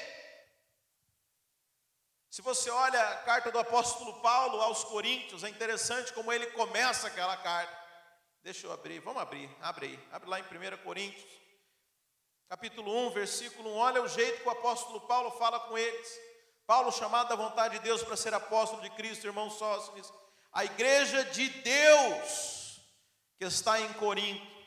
Se 2.29 2.41
você 2.41 2.69
olha 2.69 3.10
a 3.10 3.17
carta 3.24 3.51
do 3.51 3.60
apóstolo 3.60 4.22
Paulo 4.22 4.62
aos 4.62 4.86
Coríntios, 4.86 5.43
é 5.43 5.50
interessante 5.50 6.13
como 6.13 6.31
ele 6.31 6.48
começa 6.51 7.08
aquela 7.08 7.36
carta. 7.36 7.88
Deixa 8.43 8.67
eu 8.67 8.72
abrir, 8.72 9.00
vamos 9.00 9.22
abrir, 9.22 9.50
abre 9.62 9.88
aí, 9.88 10.00
abre 10.12 10.29
lá 10.29 10.39
em 10.39 10.43
1 10.43 10.84
Coríntios, 10.84 11.29
capítulo 12.48 13.08
1, 13.08 13.12
versículo 13.12 13.69
1. 13.72 13.77
Olha 13.77 14.01
o 14.01 14.08
jeito 14.08 14.41
que 14.41 14.48
o 14.48 14.51
apóstolo 14.51 15.01
Paulo 15.01 15.31
fala 15.31 15.60
com 15.62 15.77
eles. 15.77 16.19
Paulo, 16.65 16.91
chamado 16.91 17.29
da 17.29 17.36
vontade 17.36 17.77
de 17.77 17.84
Deus 17.84 18.01
para 18.01 18.15
ser 18.15 18.34
apóstolo 18.34 18.81
de 18.81 18.89
Cristo, 18.91 19.27
irmão 19.27 19.50
Sócrates, 19.50 20.12
a 20.53 20.63
igreja 20.63 21.25
de 21.25 21.50
Deus 21.50 22.79
que 23.38 23.46
está 23.46 23.79
em 23.81 23.91
Corinto 23.93 24.60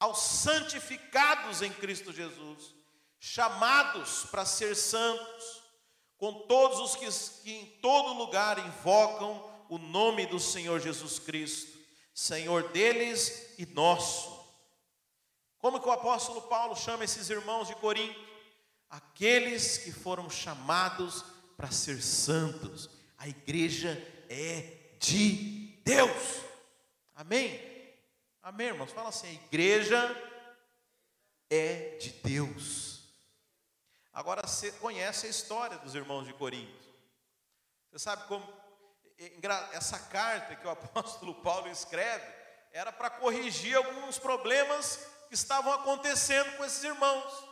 aos 0.00 0.18
santificados 0.18 1.60
em 1.60 1.72
Cristo 1.72 2.10
Jesus, 2.10 2.74
chamados 3.18 4.24
para 4.30 4.46
ser 4.46 4.74
santos, 4.74 5.62
com 6.16 6.46
todos 6.46 6.78
os 6.78 6.96
que, 6.96 7.42
que 7.42 7.52
em 7.52 7.66
todo 7.82 8.14
lugar 8.14 8.58
invocam 8.58 9.46
o 9.68 9.76
nome 9.76 10.26
do 10.26 10.40
Senhor 10.40 10.80
Jesus 10.80 11.18
Cristo, 11.18 11.69
Senhor 12.20 12.68
deles 12.68 13.54
e 13.56 13.64
nosso. 13.64 14.46
Como 15.56 15.80
que 15.80 15.88
o 15.88 15.90
apóstolo 15.90 16.42
Paulo 16.42 16.76
chama 16.76 17.02
esses 17.02 17.30
irmãos 17.30 17.66
de 17.66 17.74
Corinto? 17.76 18.20
Aqueles 18.90 19.78
que 19.78 19.90
foram 19.90 20.28
chamados 20.28 21.24
para 21.56 21.70
ser 21.70 22.02
santos. 22.02 22.90
A 23.16 23.26
igreja 23.26 23.92
é 24.28 24.96
de 24.98 25.80
Deus. 25.82 26.42
Amém? 27.14 27.58
Amém, 28.42 28.66
irmãos? 28.66 28.92
Fala 28.92 29.08
assim: 29.08 29.28
a 29.28 29.32
igreja 29.32 29.98
é 31.48 31.96
de 31.96 32.10
Deus. 32.22 33.14
Agora 34.12 34.46
você 34.46 34.70
conhece 34.72 35.26
a 35.26 35.30
história 35.30 35.78
dos 35.78 35.94
irmãos 35.94 36.26
de 36.26 36.34
Corinto. 36.34 36.86
Você 37.90 37.98
sabe 37.98 38.28
como 38.28 38.46
essa 39.72 39.98
carta 39.98 40.56
que 40.56 40.66
o 40.66 40.70
apóstolo 40.70 41.34
Paulo 41.42 41.68
escreve 41.68 42.40
era 42.72 42.92
para 42.92 43.10
corrigir 43.10 43.76
alguns 43.76 44.18
problemas 44.18 44.98
que 45.28 45.34
estavam 45.34 45.72
acontecendo 45.72 46.56
com 46.56 46.64
esses 46.64 46.82
irmãos. 46.82 47.50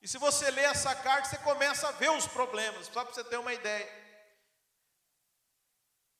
E 0.00 0.08
se 0.08 0.18
você 0.18 0.50
lê 0.50 0.62
essa 0.62 0.94
carta, 0.94 1.28
você 1.28 1.38
começa 1.38 1.88
a 1.88 1.92
ver 1.92 2.10
os 2.10 2.26
problemas, 2.26 2.86
só 2.86 3.04
para 3.04 3.14
você 3.14 3.22
ter 3.22 3.36
uma 3.36 3.52
ideia. 3.52 4.02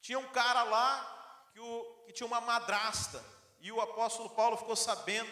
Tinha 0.00 0.18
um 0.18 0.28
cara 0.28 0.62
lá 0.62 1.48
que, 1.52 1.60
o, 1.60 2.04
que 2.06 2.12
tinha 2.12 2.26
uma 2.26 2.40
madrasta, 2.40 3.24
e 3.60 3.72
o 3.72 3.80
apóstolo 3.80 4.30
Paulo 4.30 4.56
ficou 4.56 4.76
sabendo 4.76 5.30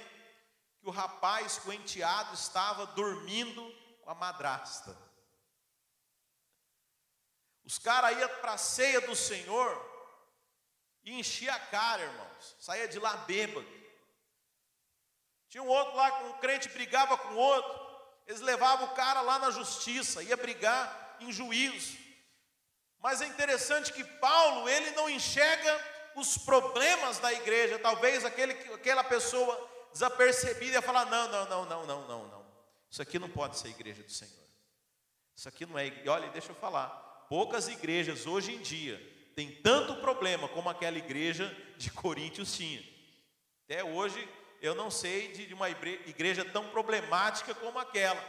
que 0.81 0.89
o 0.89 0.91
rapaz, 0.91 1.61
o 1.67 1.73
enteado, 1.73 2.35
estava 2.35 2.87
dormindo 2.87 3.63
com 4.03 4.11
a 4.11 4.15
madrasta. 4.15 4.97
Os 7.71 7.79
caras 7.79 8.19
iam 8.19 8.29
para 8.41 8.55
a 8.55 8.59
ceia 8.59 9.01
do 9.01 9.15
Senhor 9.15 9.71
e 11.05 11.21
enchia 11.21 11.55
a 11.55 11.61
cara, 11.61 12.03
irmãos. 12.03 12.57
Saía 12.59 12.89
de 12.89 12.99
lá 12.99 13.19
bêbado. 13.19 13.65
Tinha 15.49 15.63
um 15.63 15.69
outro 15.69 15.95
lá, 15.95 16.25
um 16.25 16.33
crente 16.41 16.69
brigava 16.69 17.17
com 17.17 17.37
outro. 17.37 17.73
Eles 18.27 18.41
levavam 18.41 18.89
o 18.89 18.95
cara 18.95 19.21
lá 19.21 19.39
na 19.39 19.53
justiça, 19.53 20.21
ia 20.21 20.37
brigar 20.37 21.17
em 21.21 21.31
juízo. 21.31 21.97
Mas 22.99 23.23
é 23.23 23.27
interessante 23.27 23.93
que 23.93 24.03
Paulo, 24.03 24.69
ele 24.69 24.91
não 24.91 25.09
enxerga 25.09 25.87
os 26.17 26.37
problemas 26.39 27.21
da 27.21 27.33
igreja, 27.33 27.79
talvez 27.79 28.25
aquele, 28.25 28.53
aquela 28.75 29.05
pessoa 29.05 29.55
desapercebida 29.93 30.73
ia 30.73 30.83
falar: 30.83 31.05
não, 31.05 31.29
não, 31.29 31.49
não, 31.49 31.65
não, 31.67 31.87
não, 31.87 32.09
não, 32.09 32.27
não. 32.27 32.47
Isso 32.91 33.01
aqui 33.01 33.17
não 33.17 33.31
pode 33.31 33.57
ser 33.57 33.69
igreja 33.69 34.03
do 34.03 34.11
Senhor. 34.11 34.35
Isso 35.37 35.49
aqui 35.49 35.65
não 35.65 35.79
é. 35.79 35.93
Olha, 36.09 36.29
deixa 36.31 36.51
eu 36.51 36.57
falar. 36.57 37.10
Poucas 37.31 37.69
igrejas 37.69 38.27
hoje 38.27 38.53
em 38.53 38.61
dia 38.61 38.99
têm 39.37 39.53
tanto 39.63 39.95
problema 40.01 40.49
como 40.49 40.69
aquela 40.69 40.99
igreja 40.99 41.47
de 41.79 41.89
Coríntios 41.95 42.57
tinha. 42.57 42.83
Até 43.65 43.85
hoje 43.85 44.29
eu 44.61 44.75
não 44.75 44.91
sei 44.91 45.29
de 45.29 45.55
uma 45.55 45.71
igreja 45.71 46.45
tão 46.45 46.69
problemática 46.71 47.55
como 47.55 47.79
aquela. 47.79 48.21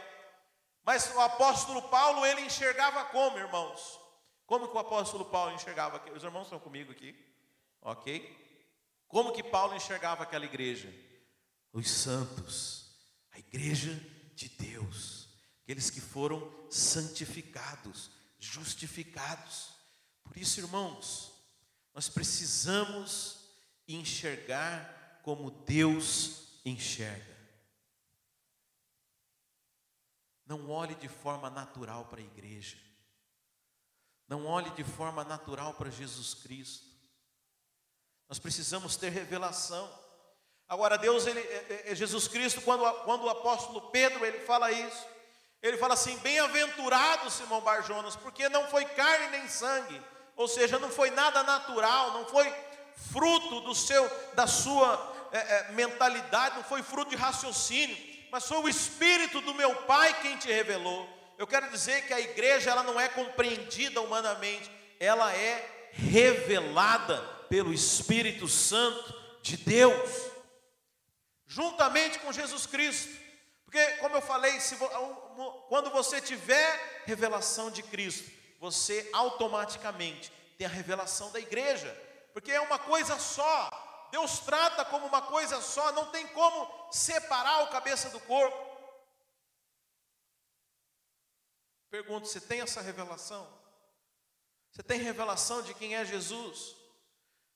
Mas 0.84 1.12
o 1.16 1.18
apóstolo 1.18 1.82
Paulo, 1.88 2.24
ele 2.24 2.42
enxergava 2.42 3.04
como, 3.06 3.38
irmãos? 3.38 3.98
Como 4.46 4.68
que 4.68 4.76
o 4.76 4.78
apóstolo 4.78 5.24
Paulo 5.24 5.52
enxergava? 5.52 6.00
Os 6.12 6.22
irmãos 6.22 6.44
estão 6.44 6.60
comigo 6.60 6.92
aqui? 6.92 7.12
Ok? 7.80 8.38
Como 9.08 9.32
que 9.32 9.42
Paulo 9.42 9.74
enxergava 9.74 10.22
aquela 10.22 10.44
igreja? 10.44 10.88
Os 11.72 11.90
santos, 11.90 12.96
a 13.32 13.38
igreja 13.40 14.00
de 14.36 14.48
Deus, 14.48 15.28
aqueles 15.64 15.90
que 15.90 16.00
foram 16.00 16.48
santificados, 16.70 18.21
justificados. 18.42 19.68
Por 20.24 20.36
isso, 20.36 20.58
irmãos, 20.58 21.32
nós 21.94 22.08
precisamos 22.08 23.38
enxergar 23.86 25.20
como 25.22 25.50
Deus 25.50 26.60
enxerga. 26.64 27.32
Não 30.44 30.68
olhe 30.70 30.94
de 30.96 31.08
forma 31.08 31.48
natural 31.48 32.06
para 32.06 32.20
a 32.20 32.24
igreja. 32.24 32.76
Não 34.26 34.44
olhe 34.46 34.70
de 34.70 34.82
forma 34.82 35.22
natural 35.22 35.74
para 35.74 35.90
Jesus 35.90 36.34
Cristo. 36.34 36.86
Nós 38.28 38.38
precisamos 38.38 38.96
ter 38.96 39.10
revelação. 39.10 39.88
Agora, 40.68 40.96
Deus, 40.96 41.26
ele, 41.26 41.40
é, 41.40 41.84
é, 41.86 41.92
é 41.92 41.94
Jesus 41.94 42.26
Cristo, 42.26 42.60
quando, 42.62 42.82
quando 43.04 43.24
o 43.24 43.28
apóstolo 43.28 43.90
Pedro 43.90 44.24
ele 44.24 44.40
fala 44.40 44.72
isso, 44.72 45.11
ele 45.62 45.76
fala 45.76 45.94
assim: 45.94 46.16
Bem-aventurado 46.18 47.30
Simão 47.30 47.60
Barjonas, 47.60 48.16
porque 48.16 48.48
não 48.48 48.66
foi 48.68 48.84
carne 48.84 49.28
nem 49.28 49.48
sangue, 49.48 50.02
ou 50.34 50.48
seja, 50.48 50.78
não 50.78 50.90
foi 50.90 51.10
nada 51.10 51.42
natural, 51.42 52.12
não 52.12 52.26
foi 52.26 52.52
fruto 53.12 53.60
do 53.60 53.74
seu, 53.74 54.10
da 54.34 54.46
sua 54.46 55.28
é, 55.30 55.38
é, 55.38 55.72
mentalidade, 55.72 56.56
não 56.56 56.64
foi 56.64 56.82
fruto 56.82 57.10
de 57.10 57.16
raciocínio, 57.16 57.96
mas 58.30 58.46
foi 58.46 58.58
o 58.58 58.68
Espírito 58.68 59.40
do 59.40 59.54
meu 59.54 59.74
Pai 59.82 60.20
quem 60.20 60.36
te 60.36 60.48
revelou. 60.48 61.08
Eu 61.38 61.46
quero 61.46 61.70
dizer 61.70 62.06
que 62.06 62.12
a 62.12 62.20
igreja 62.20 62.70
ela 62.70 62.82
não 62.82 63.00
é 63.00 63.08
compreendida 63.08 64.00
humanamente, 64.00 64.70
ela 64.98 65.32
é 65.32 65.90
revelada 65.92 67.18
pelo 67.48 67.72
Espírito 67.72 68.48
Santo 68.48 69.14
de 69.42 69.56
Deus, 69.56 70.10
juntamente 71.46 72.18
com 72.18 72.32
Jesus 72.32 72.66
Cristo. 72.66 73.21
Porque, 73.72 73.96
como 73.96 74.14
eu 74.14 74.20
falei, 74.20 74.60
se, 74.60 74.76
quando 75.70 75.90
você 75.90 76.20
tiver 76.20 77.02
revelação 77.06 77.70
de 77.70 77.82
Cristo, 77.82 78.30
você 78.60 79.08
automaticamente 79.14 80.30
tem 80.58 80.66
a 80.66 80.70
revelação 80.70 81.32
da 81.32 81.40
igreja, 81.40 81.90
porque 82.34 82.52
é 82.52 82.60
uma 82.60 82.78
coisa 82.78 83.18
só. 83.18 83.70
Deus 84.12 84.40
trata 84.40 84.84
como 84.84 85.06
uma 85.06 85.22
coisa 85.22 85.58
só, 85.62 85.90
não 85.92 86.10
tem 86.10 86.26
como 86.28 86.92
separar 86.92 87.62
o 87.62 87.70
cabeça 87.70 88.10
do 88.10 88.20
corpo. 88.20 88.76
Pergunto: 91.88 92.28
você 92.28 92.42
tem 92.42 92.60
essa 92.60 92.82
revelação? 92.82 93.48
Você 94.70 94.82
tem 94.82 95.00
revelação 95.00 95.62
de 95.62 95.72
quem 95.72 95.96
é 95.96 96.04
Jesus? 96.04 96.76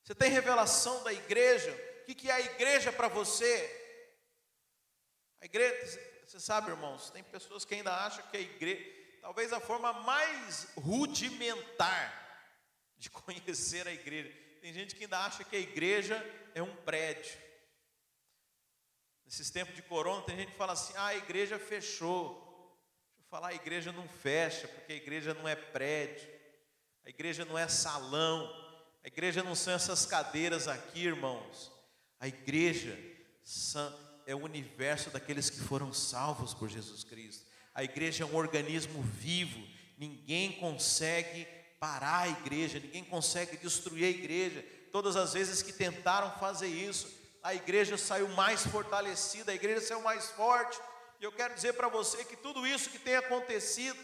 Você 0.02 0.14
tem 0.14 0.30
revelação 0.30 1.02
da 1.02 1.12
igreja? 1.12 1.70
O 2.08 2.14
que 2.14 2.30
é 2.30 2.32
a 2.32 2.40
igreja 2.40 2.90
para 2.90 3.08
você? 3.08 3.85
A 5.40 5.44
igreja, 5.44 6.00
você 6.26 6.40
sabe, 6.40 6.70
irmãos, 6.70 7.10
tem 7.10 7.22
pessoas 7.22 7.64
que 7.64 7.74
ainda 7.74 7.92
acham 7.92 8.24
que 8.30 8.36
a 8.36 8.40
igreja, 8.40 8.84
talvez 9.20 9.52
a 9.52 9.60
forma 9.60 9.92
mais 9.92 10.68
rudimentar 10.76 12.26
de 12.96 13.10
conhecer 13.10 13.86
a 13.86 13.92
igreja. 13.92 14.32
Tem 14.60 14.72
gente 14.72 14.94
que 14.94 15.04
ainda 15.04 15.18
acha 15.18 15.44
que 15.44 15.56
a 15.56 15.60
igreja 15.60 16.16
é 16.54 16.62
um 16.62 16.74
prédio. 16.76 17.38
Nesses 19.24 19.50
tempos 19.50 19.74
de 19.74 19.82
corona, 19.82 20.22
tem 20.22 20.36
gente 20.36 20.52
que 20.52 20.58
fala 20.58 20.72
assim: 20.72 20.94
ah, 20.96 21.06
a 21.06 21.16
igreja 21.16 21.58
fechou. 21.58 22.34
Deixa 23.14 23.26
eu 23.26 23.28
falar, 23.28 23.48
a 23.48 23.54
igreja 23.54 23.92
não 23.92 24.08
fecha, 24.08 24.68
porque 24.68 24.92
a 24.92 24.96
igreja 24.96 25.34
não 25.34 25.48
é 25.48 25.56
prédio, 25.56 26.28
a 27.04 27.08
igreja 27.08 27.44
não 27.44 27.58
é 27.58 27.68
salão, 27.68 28.48
a 29.04 29.08
igreja 29.08 29.42
não 29.42 29.54
são 29.54 29.72
essas 29.72 30.06
cadeiras 30.06 30.66
aqui, 30.66 31.04
irmãos. 31.04 31.72
A 32.18 32.26
igreja 32.26 32.96
é 34.26 34.34
o 34.34 34.42
universo 34.42 35.08
daqueles 35.08 35.48
que 35.48 35.60
foram 35.60 35.92
salvos 35.92 36.52
por 36.52 36.68
Jesus 36.68 37.04
Cristo. 37.04 37.46
A 37.72 37.84
igreja 37.84 38.24
é 38.24 38.26
um 38.26 38.34
organismo 38.34 39.00
vivo, 39.02 39.64
ninguém 39.96 40.52
consegue 40.52 41.46
parar 41.78 42.22
a 42.22 42.28
igreja, 42.28 42.80
ninguém 42.80 43.04
consegue 43.04 43.56
destruir 43.56 44.04
a 44.04 44.10
igreja. 44.10 44.64
Todas 44.90 45.14
as 45.14 45.34
vezes 45.34 45.62
que 45.62 45.72
tentaram 45.72 46.36
fazer 46.40 46.66
isso, 46.66 47.08
a 47.42 47.54
igreja 47.54 47.96
saiu 47.96 48.28
mais 48.28 48.66
fortalecida, 48.66 49.52
a 49.52 49.54
igreja 49.54 49.80
saiu 49.80 50.02
mais 50.02 50.30
forte. 50.32 50.80
E 51.20 51.24
eu 51.24 51.30
quero 51.30 51.54
dizer 51.54 51.74
para 51.74 51.88
você 51.88 52.24
que 52.24 52.36
tudo 52.36 52.66
isso 52.66 52.90
que 52.90 52.98
tem 52.98 53.14
acontecido, 53.14 53.98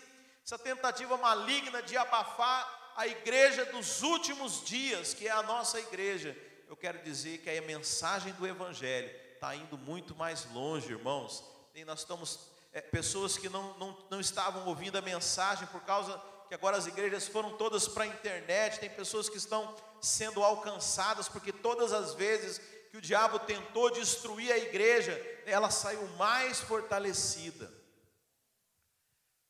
essa 0.45 0.59
tentativa 0.59 1.17
maligna 1.17 1.83
de 1.83 1.97
abafar 1.97 2.93
a 2.97 3.09
igreja 3.09 3.65
dos 3.67 4.03
últimos 4.03 4.65
dias, 4.65 5.15
que 5.15 5.27
é 5.27 5.31
a 5.33 5.43
nossa 5.43 5.81
igreja, 5.81 6.37
eu 6.69 6.77
quero 6.77 7.03
dizer 7.03 7.39
que 7.39 7.51
a 7.51 7.63
mensagem 7.63 8.33
do 8.35 8.47
Evangelho 8.47 9.22
está 9.43 9.57
indo 9.57 9.77
muito 9.77 10.15
mais 10.15 10.45
longe, 10.53 10.93
irmãos. 10.93 11.43
E 11.75 11.85
nós 11.85 11.99
estamos, 11.99 12.39
é, 12.73 12.81
pessoas 12.81 13.37
que 13.37 13.49
não, 13.49 13.77
não, 13.77 14.07
não 14.09 14.21
estavam 14.21 14.69
ouvindo 14.69 14.97
a 14.97 15.03
mensagem 15.03 15.67
por 15.67 15.81
causa 15.81 16.17
que 16.47 16.55
agora 16.55 16.77
as 16.77 16.87
igrejas 16.87 17.27
foram 17.27 17.57
todas 17.57 17.89
para 17.89 18.05
a 18.05 18.07
internet, 18.07 18.79
tem 18.79 18.89
pessoas 18.89 19.29
que 19.29 19.37
estão 19.37 19.75
sendo 20.01 20.45
alcançadas, 20.45 21.29
porque 21.29 21.53
todas 21.53 21.93
as 21.93 22.15
vezes 22.15 22.61
que 22.93 22.99
o 22.99 23.01
diabo 23.01 23.41
tentou 23.41 23.91
destruir 23.91 24.53
a 24.53 24.59
igreja, 24.59 25.13
ela 25.45 25.73
saiu 25.73 26.07
mais 26.11 26.61
fortalecida. 26.61 27.69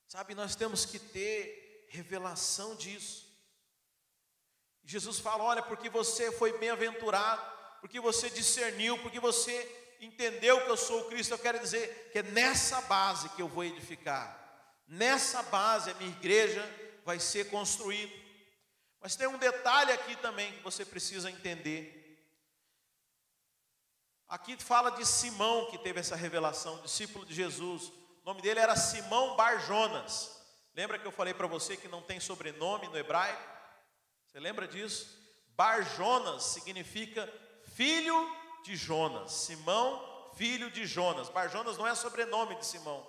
Sabe, 0.09 0.35
nós 0.35 0.57
temos 0.57 0.87
que 0.87 0.99
ter 0.99 1.87
revelação 1.91 2.75
disso. 2.77 3.27
Jesus 4.85 5.19
fala: 5.19 5.45
olha, 5.45 5.63
porque 5.63 5.91
você 5.91 6.33
foi 6.33 6.57
bem-aventurado, 6.57 7.43
porque 7.83 8.01
você 8.01 8.31
discerniu, 8.31 8.97
porque 8.99 9.21
você 9.21 9.82
entendeu 10.03 10.65
que 10.65 10.71
eu 10.71 10.77
sou 10.77 11.03
o 11.03 11.05
Cristo, 11.05 11.33
eu 11.33 11.39
quero 11.39 11.59
dizer 11.61 12.11
que 12.13 12.19
é 12.19 12.23
nessa 12.23 12.81
base 12.83 13.29
que 13.31 13.41
eu 13.41 13.49
vou 13.49 13.65
edificar, 13.65 14.39
nessa 14.87 15.43
base 15.45 15.91
a 15.91 15.95
minha 15.95 16.11
igreja 16.11 16.63
vai 17.05 17.21
ser 17.21 17.51
construída. 17.51 18.13
Mas 19.01 19.17
tem 19.17 19.27
um 19.27 19.39
detalhe 19.39 19.93
aqui 19.93 20.17
também 20.17 20.53
que 20.53 20.63
você 20.63 20.85
precisa 20.85 21.31
entender. 21.31 22.01
Aqui 24.29 24.57
fala 24.57 24.91
de 24.91 25.05
Simão 25.05 25.71
que 25.71 25.79
teve 25.79 26.01
essa 26.01 26.17
revelação, 26.17 26.81
discípulo 26.83 27.27
de 27.27 27.35
Jesus. 27.35 27.89
O 27.89 28.25
nome 28.25 28.41
dele 28.41 28.61
era 28.61 28.77
Simão 28.77 29.37
Barjonas. 29.37 30.41
Lembra 30.75 30.99
que 30.99 31.07
eu 31.07 31.13
falei 31.13 31.35
para 31.35 31.47
você 31.47 31.77
que 31.77 31.89
não 31.89 32.01
tem 32.01 32.19
sobrenome 32.19 32.89
no 32.89 32.97
hebraico? 32.97 33.43
Você 34.27 34.41
lembra 34.41 34.67
disso? 34.67 35.21
Barjonas 35.49 36.45
significa 36.45 37.29
filho 37.75 38.42
de 38.63 38.77
Jonas. 38.77 39.33
Simão, 39.33 40.31
filho 40.35 40.71
de 40.71 40.87
Jonas. 40.87 41.29
Barjonas 41.29 41.77
não 41.77 41.87
é 41.87 41.95
sobrenome 41.95 42.55
de 42.57 42.67
Simão. 42.67 43.07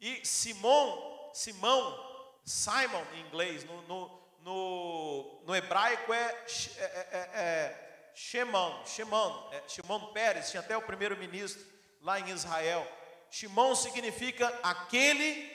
E 0.00 0.24
Simão, 0.26 1.30
Simão, 1.32 2.34
Simon 2.44 3.02
em 3.14 3.20
inglês, 3.22 3.64
no, 3.64 3.82
no, 3.82 4.22
no, 4.40 5.42
no 5.44 5.56
hebraico 5.56 6.12
é, 6.12 6.44
é, 6.78 7.08
é, 7.12 7.30
é 7.34 7.86
Shimon, 8.14 8.84
Shimon, 8.86 9.50
é, 9.52 9.62
Shimon 9.68 10.12
Pérez, 10.12 10.50
tinha 10.50 10.60
até 10.60 10.76
o 10.76 10.82
primeiro-ministro 10.82 11.62
lá 12.00 12.18
em 12.18 12.30
Israel. 12.30 12.86
Shimon 13.30 13.74
significa 13.74 14.48
aquele 14.62 15.50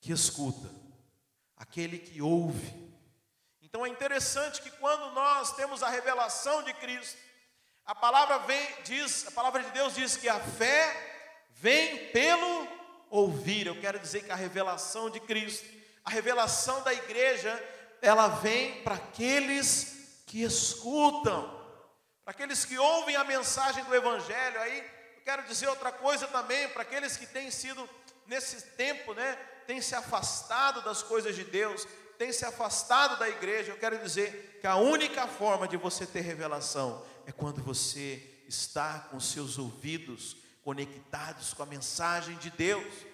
que 0.00 0.12
escuta, 0.12 0.70
aquele 1.56 1.98
que 1.98 2.22
ouve. 2.22 2.88
Então 3.60 3.84
é 3.84 3.88
interessante 3.88 4.62
que 4.62 4.70
quando 4.70 5.12
nós 5.12 5.56
temos 5.56 5.82
a 5.82 5.88
revelação 5.88 6.62
de 6.62 6.72
Cristo, 6.74 7.18
a 7.88 7.94
palavra 7.94 8.38
vem, 8.40 8.68
diz, 8.84 9.26
a 9.26 9.32
palavra 9.32 9.64
de 9.64 9.70
Deus 9.70 9.96
diz 9.96 10.16
que 10.16 10.28
a 10.28 10.38
fé 10.38 10.94
vem 11.56 12.12
pelo 12.12 12.68
ouvir. 13.10 13.66
Eu 13.66 13.80
quero 13.80 13.98
dizer 13.98 14.22
que 14.22 14.30
a 14.30 14.36
revelação 14.36 15.10
de 15.10 15.18
Cristo, 15.18 15.66
a 16.04 16.10
revelação 16.10 16.82
da 16.82 16.92
igreja, 16.92 17.52
ela 18.00 18.28
vem 18.28 18.82
para 18.82 18.94
aqueles 18.94 20.22
que 20.26 20.42
escutam 20.42 21.58
para 22.28 22.34
aqueles 22.34 22.62
que 22.62 22.76
ouvem 22.78 23.16
a 23.16 23.24
mensagem 23.24 23.82
do 23.84 23.94
Evangelho, 23.94 24.60
aí 24.60 24.80
eu 24.80 25.22
quero 25.24 25.44
dizer 25.44 25.66
outra 25.66 25.90
coisa 25.90 26.26
também, 26.26 26.68
para 26.68 26.82
aqueles 26.82 27.16
que 27.16 27.24
têm 27.24 27.50
sido, 27.50 27.88
nesse 28.26 28.60
tempo, 28.76 29.14
né, 29.14 29.34
têm 29.66 29.80
se 29.80 29.94
afastado 29.94 30.82
das 30.82 31.02
coisas 31.02 31.34
de 31.34 31.42
Deus, 31.42 31.88
têm 32.18 32.30
se 32.30 32.44
afastado 32.44 33.18
da 33.18 33.30
igreja, 33.30 33.72
eu 33.72 33.78
quero 33.78 33.96
dizer 33.96 34.58
que 34.60 34.66
a 34.66 34.76
única 34.76 35.26
forma 35.26 35.66
de 35.66 35.78
você 35.78 36.04
ter 36.04 36.20
revelação 36.20 37.02
é 37.28 37.32
quando 37.32 37.62
você 37.62 38.42
está 38.48 39.00
com 39.10 39.20
seus 39.20 39.58
ouvidos 39.58 40.34
conectados 40.62 41.52
com 41.52 41.62
a 41.62 41.66
mensagem 41.66 42.34
de 42.38 42.50
Deus. 42.50 43.04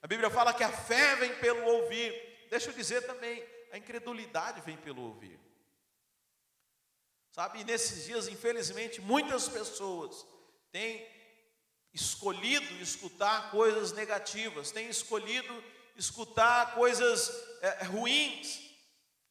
A 0.00 0.06
Bíblia 0.06 0.30
fala 0.30 0.54
que 0.54 0.62
a 0.62 0.70
fé 0.70 1.16
vem 1.16 1.34
pelo 1.40 1.64
ouvir, 1.64 2.46
deixa 2.48 2.70
eu 2.70 2.72
dizer 2.72 3.04
também, 3.04 3.44
a 3.72 3.76
incredulidade 3.76 4.60
vem 4.60 4.76
pelo 4.76 5.02
ouvir. 5.02 5.40
Sabe, 7.32 7.62
e 7.62 7.64
nesses 7.64 8.04
dias, 8.04 8.28
infelizmente, 8.28 9.00
muitas 9.00 9.48
pessoas 9.48 10.24
têm 10.70 11.04
escolhido 11.92 12.74
escutar 12.80 13.50
coisas 13.50 13.90
negativas, 13.90 14.70
têm 14.70 14.88
escolhido 14.88 15.64
escutar 15.96 16.76
coisas 16.76 17.28
é, 17.60 17.84
ruins. 17.86 18.60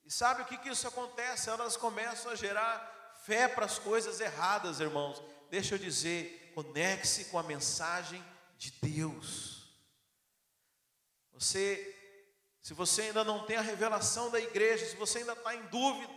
E 0.04 0.12
sabe 0.12 0.42
o 0.42 0.46
que, 0.46 0.58
que 0.58 0.68
isso 0.68 0.86
acontece? 0.86 1.50
Elas 1.50 1.78
começam 1.78 2.30
a 2.30 2.36
gerar 2.36 2.93
fé 3.26 3.48
para 3.48 3.66
as 3.66 3.80
coisas 3.80 4.20
erradas, 4.20 4.80
irmãos. 4.80 5.22
Deixa 5.50 5.76
eu 5.76 5.80
dizer, 5.80 6.52
conecte-se 6.54 7.26
com 7.26 7.40
a 7.40 7.44
mensagem 7.44 8.24
de 8.58 8.72
Deus. 8.82 9.54
Você, 11.32 11.96
se 12.62 12.74
você 12.74 13.04
ainda 13.04 13.24
não 13.24 13.46
tem 13.46 13.58
a 13.58 13.62
revelação 13.62 14.30
da 14.30 14.40
igreja, 14.40 14.86
se 14.86 14.96
você 14.96 15.20
ainda 15.20 15.34
está 15.34 15.56
em 15.56 15.64
dúvida, 15.68 16.14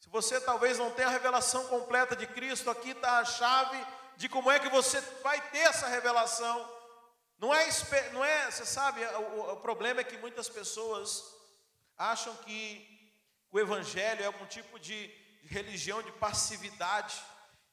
se 0.00 0.08
você 0.08 0.40
talvez 0.40 0.78
não 0.78 0.90
tenha 0.90 1.08
a 1.08 1.12
revelação 1.12 1.66
completa 1.68 2.14
de 2.14 2.26
Cristo, 2.26 2.70
aqui 2.70 2.90
está 2.90 3.18
a 3.18 3.24
chave 3.24 3.84
de 4.16 4.28
como 4.28 4.50
é 4.50 4.58
que 4.58 4.68
você 4.68 5.00
vai 5.22 5.40
ter 5.50 5.58
essa 5.58 5.88
revelação. 5.88 6.72
Não 7.38 7.54
é, 7.54 7.68
não 8.12 8.24
é 8.24 8.50
você 8.50 8.66
sabe, 8.66 9.04
o, 9.04 9.52
o 9.52 9.56
problema 9.58 10.00
é 10.00 10.04
que 10.04 10.16
muitas 10.18 10.48
pessoas 10.48 11.24
acham 11.96 12.34
que 12.38 13.12
o 13.50 13.58
Evangelho 13.58 14.22
é 14.22 14.26
algum 14.26 14.46
tipo 14.46 14.78
de 14.78 15.23
religião 15.46 16.02
de 16.02 16.12
passividade, 16.12 17.14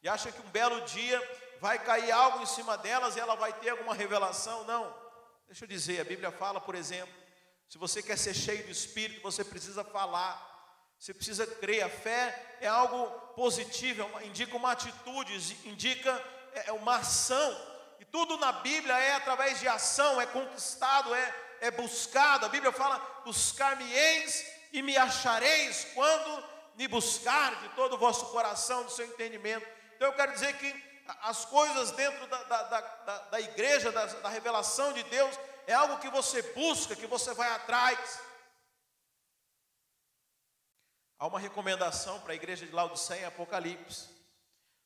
e 0.04 0.10
acham 0.10 0.32
que 0.32 0.42
um 0.42 0.50
belo 0.50 0.82
dia 0.82 1.20
vai 1.60 1.78
cair 1.78 2.12
algo 2.12 2.42
em 2.42 2.46
cima 2.46 2.78
delas 2.78 3.16
e 3.16 3.20
ela 3.20 3.36
vai 3.36 3.54
ter 3.54 3.70
alguma 3.70 3.94
revelação. 3.94 4.64
Não, 4.64 4.94
deixa 5.48 5.66
eu 5.66 5.70
dizer, 5.70 6.02
a 6.02 6.06
Bíblia 6.06 6.32
fala, 6.32 6.60
por 6.60 6.74
exemplo, 6.74 7.14
se 7.70 7.78
você 7.78 8.02
quer 8.04 8.18
ser 8.18 8.34
cheio 8.34 8.66
do 8.66 8.72
Espírito, 8.72 9.22
você 9.22 9.44
precisa 9.46 9.84
falar. 9.84 10.50
Você 11.00 11.14
precisa 11.14 11.48
crer. 11.48 11.84
A 11.84 11.90
fé 11.90 12.58
é 12.60 12.68
algo 12.68 13.08
positivo, 13.34 14.08
é 14.20 14.26
indica 14.26 14.56
uma 14.58 14.74
atitude, 14.74 15.34
indica 15.66 16.12
é, 16.54 16.68
é 16.68 16.72
uma 16.74 16.98
ação. 16.98 17.58
E 18.00 18.06
tudo 18.06 18.38
na 18.38 18.52
Bíblia 18.52 18.98
é 19.00 19.16
através 19.16 19.60
de 19.60 19.68
ação, 19.68 20.20
é 20.20 20.26
conquistado, 20.26 21.16
é, 21.16 21.36
é 21.62 21.72
buscado. 21.72 22.46
A 22.46 22.50
Bíblia 22.50 22.72
fala: 22.72 23.00
buscar-me-eis 23.24 24.46
e 24.74 24.82
me 24.82 24.98
achareis 24.98 25.88
quando 25.94 26.44
me 26.76 26.88
buscar 26.88 27.62
de 27.62 27.70
todo 27.70 27.94
o 27.94 27.98
vosso 27.98 28.26
coração, 28.28 28.84
do 28.84 28.92
seu 28.92 29.06
entendimento. 29.06 29.66
Então 29.96 30.10
eu 30.10 30.16
quero 30.16 30.34
dizer 30.34 30.58
que 30.58 30.92
as 31.22 31.46
coisas 31.46 31.92
dentro 31.92 32.26
da, 32.28 32.44
da, 32.44 32.64
da, 32.64 33.18
da 33.20 33.42
igreja, 33.42 33.92
da, 33.92 34.06
da 34.06 34.30
revelação 34.30 34.94
de 34.94 35.04
Deus, 35.04 35.38
é 35.68 35.74
algo 35.74 36.00
que 36.00 36.10
você 36.10 36.42
busca, 36.54 36.96
que 36.96 37.08
você 37.08 37.34
vai 37.34 37.50
atrás. 37.50 38.20
Há 41.20 41.28
uma 41.28 41.40
recomendação 41.40 42.20
para 42.22 42.34
a 42.34 42.36
igreja 42.36 42.66
de 42.66 42.72
Laodiceia 42.72 43.22
em 43.22 43.26
Apocalipse. 43.26 44.10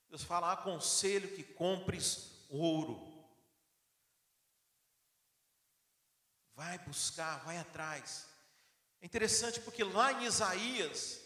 Deus 0.09 0.23
fala: 0.23 0.51
aconselho 0.51 1.33
que 1.35 1.43
compres 1.43 2.45
ouro. 2.49 3.13
Vai 6.53 6.77
buscar, 6.79 7.43
vai 7.45 7.57
atrás. 7.57 8.27
É 9.01 9.05
interessante 9.05 9.59
porque 9.59 9.83
lá 9.83 10.13
em 10.13 10.23
Isaías 10.23 11.24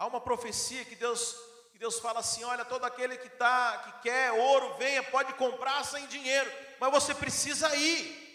há 0.00 0.06
uma 0.06 0.20
profecia 0.20 0.82
que 0.86 0.96
Deus, 0.96 1.36
Deus 1.74 2.00
fala 2.00 2.20
assim: 2.20 2.42
olha, 2.42 2.64
todo 2.64 2.84
aquele 2.84 3.18
que 3.18 3.28
tá, 3.28 3.78
que 3.84 4.08
quer 4.08 4.32
ouro, 4.32 4.74
venha, 4.78 5.02
pode 5.02 5.34
comprar 5.34 5.84
sem 5.84 6.06
dinheiro, 6.06 6.50
mas 6.80 6.90
você 6.90 7.14
precisa 7.14 7.76
ir. 7.76 8.28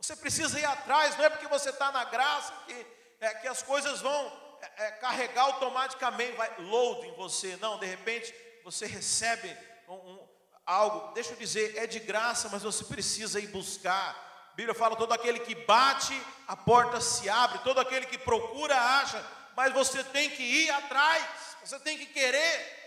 Você 0.00 0.16
precisa 0.16 0.58
ir 0.58 0.64
atrás, 0.64 1.16
não 1.16 1.24
é 1.24 1.30
porque 1.30 1.46
você 1.46 1.70
está 1.70 1.92
na 1.92 2.04
graça 2.04 2.52
que, 2.66 2.86
é, 3.20 3.34
que 3.34 3.48
as 3.48 3.62
coisas 3.62 4.00
vão 4.00 4.58
é, 4.62 4.86
é, 4.86 4.90
carregar 4.92 5.42
automaticamente, 5.42 6.36
vai 6.36 6.50
load 6.60 7.06
em 7.06 7.14
você. 7.16 7.56
Não, 7.60 7.78
de 7.78 7.86
repente 7.86 8.34
você 8.64 8.86
recebe 8.86 9.54
um, 9.88 9.94
um, 9.94 10.28
algo, 10.64 11.12
deixa 11.12 11.32
eu 11.32 11.36
dizer, 11.36 11.76
é 11.76 11.86
de 11.86 11.98
graça, 11.98 12.48
mas 12.50 12.62
você 12.62 12.84
precisa 12.84 13.40
ir 13.40 13.48
buscar. 13.48 14.48
A 14.52 14.54
Bíblia 14.54 14.74
fala: 14.74 14.96
todo 14.96 15.12
aquele 15.12 15.40
que 15.40 15.54
bate, 15.54 16.18
a 16.46 16.56
porta 16.56 16.98
se 16.98 17.28
abre, 17.28 17.58
todo 17.58 17.78
aquele 17.78 18.06
que 18.06 18.16
procura, 18.16 18.74
acha, 18.74 19.22
mas 19.58 19.72
você 19.72 20.04
tem 20.04 20.30
que 20.30 20.42
ir 20.44 20.70
atrás, 20.70 21.26
você 21.64 21.80
tem 21.80 21.98
que 21.98 22.06
querer. 22.06 22.78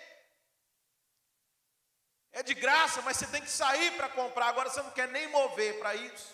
É 2.31 2.41
de 2.41 2.53
graça, 2.53 3.01
mas 3.01 3.17
você 3.17 3.27
tem 3.27 3.41
que 3.41 3.51
sair 3.51 3.91
para 3.97 4.07
comprar. 4.07 4.47
Agora 4.47 4.69
você 4.69 4.81
não 4.81 4.91
quer 4.91 5.10
nem 5.10 5.27
mover 5.27 5.79
para 5.79 5.93
isso. 5.95 6.34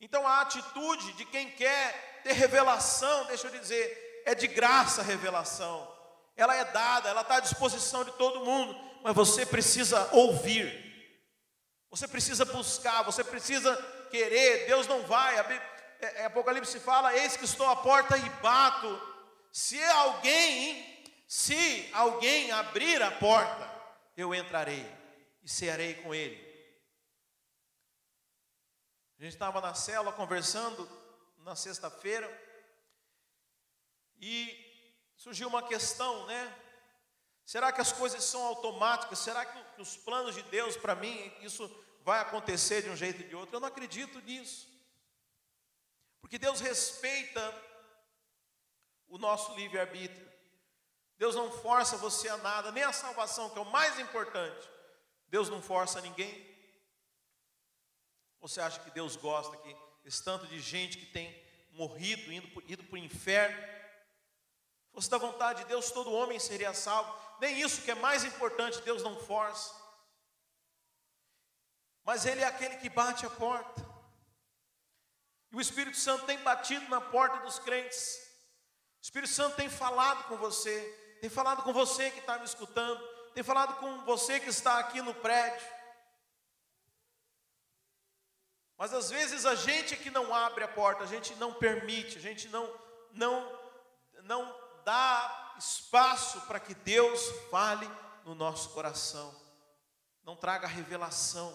Então 0.00 0.26
a 0.26 0.40
atitude 0.40 1.12
de 1.12 1.24
quem 1.24 1.52
quer 1.52 2.20
ter 2.24 2.32
revelação, 2.32 3.26
deixa 3.26 3.46
eu 3.46 3.52
dizer, 3.52 4.22
é 4.26 4.34
de 4.34 4.48
graça 4.48 5.00
a 5.00 5.04
revelação. 5.04 5.88
Ela 6.36 6.56
é 6.56 6.64
dada, 6.64 7.10
ela 7.10 7.20
está 7.20 7.36
à 7.36 7.40
disposição 7.40 8.02
de 8.02 8.10
todo 8.14 8.44
mundo, 8.44 8.74
mas 9.04 9.14
você 9.14 9.46
precisa 9.46 10.08
ouvir. 10.10 10.66
Você 11.90 12.08
precisa 12.08 12.44
buscar, 12.44 13.02
você 13.02 13.22
precisa 13.22 13.76
querer. 14.10 14.66
Deus 14.66 14.88
não 14.88 15.02
vai. 15.02 15.38
É, 16.02 16.22
é, 16.22 16.24
Apocalipse 16.24 16.80
fala: 16.80 17.16
Eis 17.16 17.36
que 17.36 17.44
estou 17.44 17.66
à 17.68 17.76
porta 17.76 18.18
e 18.18 18.28
bato. 18.42 19.00
Se 19.52 19.80
alguém, 19.84 21.04
se 21.28 21.88
alguém 21.92 22.50
abrir 22.50 23.00
a 23.00 23.12
porta, 23.12 23.70
eu 24.16 24.34
entrarei 24.34 24.84
e 25.42 25.48
cearei 25.48 25.94
com 25.94 26.12
ele. 26.12 26.50
A 29.18 29.22
gente 29.22 29.34
estava 29.34 29.60
na 29.60 29.74
cela 29.74 30.12
conversando 30.12 30.88
na 31.38 31.54
sexta-feira 31.54 32.28
e 34.20 34.58
surgiu 35.16 35.46
uma 35.46 35.62
questão, 35.62 36.26
né? 36.26 36.58
Será 37.44 37.70
que 37.70 37.80
as 37.80 37.92
coisas 37.92 38.24
são 38.24 38.44
automáticas? 38.44 39.20
Será 39.20 39.44
que 39.44 39.80
os 39.80 39.96
planos 39.96 40.34
de 40.34 40.42
Deus 40.44 40.76
para 40.76 40.96
mim, 40.96 41.32
isso 41.42 41.70
vai 42.04 42.18
acontecer 42.20 42.82
de 42.82 42.90
um 42.90 42.96
jeito 42.96 43.22
ou 43.22 43.28
de 43.28 43.36
outro? 43.36 43.56
Eu 43.56 43.60
não 43.60 43.68
acredito 43.68 44.20
nisso. 44.22 44.71
Porque 46.22 46.38
Deus 46.38 46.60
respeita 46.60 47.54
o 49.08 49.18
nosso 49.18 49.54
livre-arbítrio. 49.54 50.32
Deus 51.18 51.34
não 51.34 51.52
força 51.52 51.98
você 51.98 52.28
a 52.28 52.38
nada, 52.38 52.72
nem 52.72 52.82
a 52.82 52.92
salvação, 52.92 53.50
que 53.50 53.58
é 53.58 53.60
o 53.60 53.70
mais 53.70 53.98
importante. 53.98 54.66
Deus 55.28 55.50
não 55.50 55.60
força 55.60 56.00
ninguém. 56.00 56.50
Você 58.40 58.60
acha 58.60 58.80
que 58.80 58.90
Deus 58.90 59.16
gosta 59.16 59.56
que 59.58 59.76
esse 60.04 60.24
tanto 60.24 60.46
de 60.46 60.58
gente 60.60 60.96
que 60.96 61.06
tem 61.06 61.30
morrido, 61.72 62.32
indo, 62.32 62.62
ido 62.66 62.82
para 62.84 62.94
o 62.94 62.98
inferno? 62.98 63.60
Se 64.86 64.92
fosse 64.94 65.10
da 65.10 65.18
vontade 65.18 65.62
de 65.62 65.68
Deus, 65.68 65.90
todo 65.90 66.12
homem 66.12 66.38
seria 66.38 66.72
salvo. 66.72 67.14
Nem 67.40 67.60
isso 67.60 67.82
que 67.82 67.90
é 67.90 67.94
mais 67.94 68.24
importante, 68.24 68.80
Deus 68.80 69.02
não 69.02 69.20
força. 69.20 69.74
Mas 72.04 72.26
Ele 72.26 72.40
é 72.40 72.46
aquele 72.46 72.76
que 72.78 72.88
bate 72.88 73.26
a 73.26 73.30
porta. 73.30 73.91
E 75.52 75.56
o 75.56 75.60
Espírito 75.60 75.98
Santo 75.98 76.24
tem 76.24 76.38
batido 76.38 76.88
na 76.88 77.00
porta 77.00 77.38
dos 77.40 77.58
crentes. 77.58 78.18
O 79.00 79.02
Espírito 79.02 79.32
Santo 79.32 79.56
tem 79.56 79.68
falado 79.68 80.24
com 80.24 80.36
você, 80.36 80.80
tem 81.20 81.28
falado 81.28 81.62
com 81.62 81.72
você 81.72 82.10
que 82.10 82.20
está 82.20 82.38
me 82.38 82.44
escutando, 82.44 83.00
tem 83.34 83.42
falado 83.44 83.76
com 83.76 84.04
você 84.04 84.40
que 84.40 84.48
está 84.48 84.78
aqui 84.78 85.02
no 85.02 85.14
prédio. 85.14 85.66
Mas 88.78 88.94
às 88.94 89.10
vezes 89.10 89.44
a 89.44 89.54
gente 89.54 89.94
é 89.94 89.96
que 89.96 90.10
não 90.10 90.34
abre 90.34 90.64
a 90.64 90.68
porta, 90.68 91.04
a 91.04 91.06
gente 91.06 91.34
não 91.34 91.52
permite, 91.52 92.16
a 92.16 92.20
gente 92.20 92.48
não 92.48 92.68
não 93.12 93.60
não 94.22 94.56
dá 94.84 95.54
espaço 95.58 96.40
para 96.42 96.58
que 96.58 96.74
Deus 96.74 97.20
fale 97.50 97.88
no 98.24 98.34
nosso 98.34 98.70
coração. 98.70 99.34
Não 100.24 100.34
traga 100.34 100.66
revelação. 100.66 101.52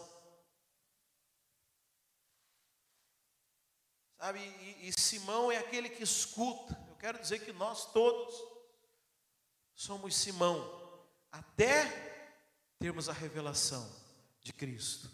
Sabe, 4.18 4.40
e, 4.40 4.88
e 4.88 5.00
Simão 5.00 5.52
é 5.52 5.58
aquele 5.58 5.90
que 5.90 6.04
escuta. 6.04 6.78
Eu 6.90 6.96
quero 6.96 7.20
dizer 7.20 7.40
que 7.40 7.54
nós 7.54 7.92
todos 7.92 8.36
somos 9.76 10.16
Simão, 10.16 11.00
até 11.32 11.86
termos 12.80 13.08
a 13.08 13.14
revelação 13.14 13.88
de 14.42 14.52
Cristo. 14.52 15.10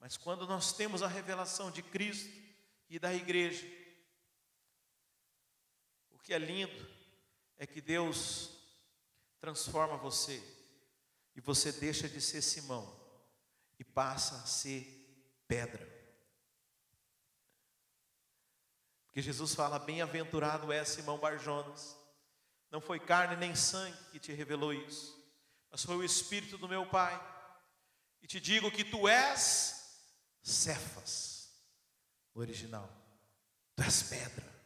Mas 0.00 0.16
quando 0.16 0.46
nós 0.46 0.72
temos 0.72 1.02
a 1.02 1.06
revelação 1.06 1.70
de 1.70 1.82
Cristo 1.82 2.30
e 2.88 2.98
da 2.98 3.14
igreja, 3.14 3.66
o 6.10 6.18
que 6.18 6.32
é 6.32 6.38
lindo 6.38 6.88
é 7.58 7.66
que 7.66 7.80
Deus 7.80 8.50
transforma 9.38 9.98
você 9.98 10.42
e 11.36 11.40
você 11.40 11.70
deixa 11.72 12.08
de 12.08 12.20
ser 12.20 12.40
Simão 12.40 12.90
e 13.78 13.84
passa 13.84 14.36
a 14.36 14.46
ser 14.46 14.82
pedra. 15.46 15.93
Porque 19.14 19.22
Jesus 19.22 19.54
fala: 19.54 19.78
Bem-aventurado 19.78 20.72
é 20.72 20.84
Simão 20.84 21.18
Barjonas, 21.18 21.96
não 22.68 22.80
foi 22.80 22.98
carne 22.98 23.36
nem 23.36 23.54
sangue 23.54 23.96
que 24.10 24.18
te 24.18 24.32
revelou 24.32 24.72
isso, 24.74 25.16
mas 25.70 25.84
foi 25.84 25.94
o 25.94 26.02
Espírito 26.02 26.58
do 26.58 26.68
meu 26.68 26.84
Pai. 26.84 27.14
E 28.20 28.26
te 28.26 28.40
digo 28.40 28.72
que 28.72 28.82
tu 28.82 29.06
és 29.06 30.02
Cefas, 30.42 31.48
o 32.34 32.40
original. 32.40 32.92
Tu 33.76 33.84
és 33.84 34.02
pedra, 34.02 34.64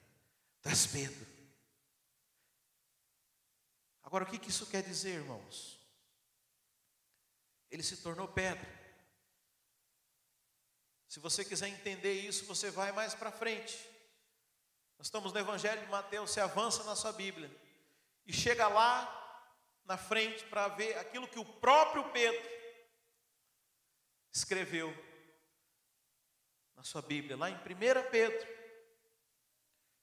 tu 0.62 0.68
és 0.70 0.86
Pedro. 0.86 1.26
Agora, 4.02 4.24
o 4.24 4.26
que, 4.26 4.38
que 4.38 4.48
isso 4.48 4.64
quer 4.64 4.82
dizer, 4.82 5.16
irmãos? 5.16 5.78
Ele 7.70 7.82
se 7.82 7.98
tornou 7.98 8.26
pedra. 8.26 8.66
Se 11.06 11.20
você 11.20 11.44
quiser 11.44 11.68
entender 11.68 12.14
isso, 12.14 12.46
você 12.46 12.70
vai 12.70 12.92
mais 12.92 13.14
para 13.14 13.30
frente. 13.30 13.97
Nós 14.98 15.06
estamos 15.06 15.32
no 15.32 15.38
Evangelho 15.38 15.80
de 15.80 15.86
Mateus, 15.86 16.32
você 16.32 16.40
avança 16.40 16.82
na 16.82 16.96
sua 16.96 17.12
Bíblia 17.12 17.48
e 18.26 18.32
chega 18.32 18.66
lá 18.66 19.14
na 19.84 19.96
frente 19.96 20.44
para 20.46 20.66
ver 20.66 20.98
aquilo 20.98 21.28
que 21.28 21.38
o 21.38 21.44
próprio 21.44 22.10
Pedro 22.10 22.50
escreveu 24.32 24.92
na 26.74 26.82
sua 26.82 27.00
Bíblia, 27.00 27.36
lá 27.36 27.48
em 27.48 27.54
1 27.54 27.58
Pedro. 28.10 28.58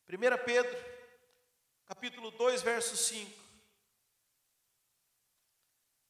1 0.07 0.45
Pedro, 0.45 0.85
capítulo 1.85 2.31
2, 2.31 2.61
verso 2.61 2.95
5. 2.95 3.37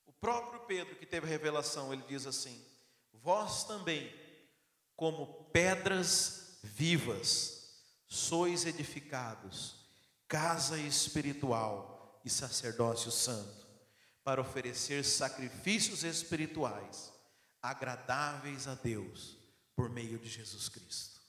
O 0.06 0.14
próprio 0.14 0.60
Pedro 0.62 0.96
que 0.96 1.08
teve 1.08 1.26
a 1.26 1.30
revelação, 1.30 1.92
ele 1.92 2.04
diz 2.04 2.28
assim: 2.28 2.64
Vós 3.12 3.64
também, 3.64 4.14
como 4.96 5.46
pedras 5.46 6.60
vivas, 6.64 7.55
sois 8.08 8.66
edificados, 8.66 9.86
casa 10.28 10.78
espiritual 10.78 12.22
e 12.24 12.30
sacerdócio 12.30 13.12
santo, 13.12 13.66
para 14.24 14.42
oferecer 14.42 15.04
sacrifícios 15.04 16.04
espirituais 16.04 17.14
agradáveis 17.62 18.68
a 18.68 18.76
Deus 18.76 19.38
por 19.76 19.90
meio 19.90 20.20
de 20.20 20.30
Jesus 20.30 20.70
Cristo. 20.70 21.20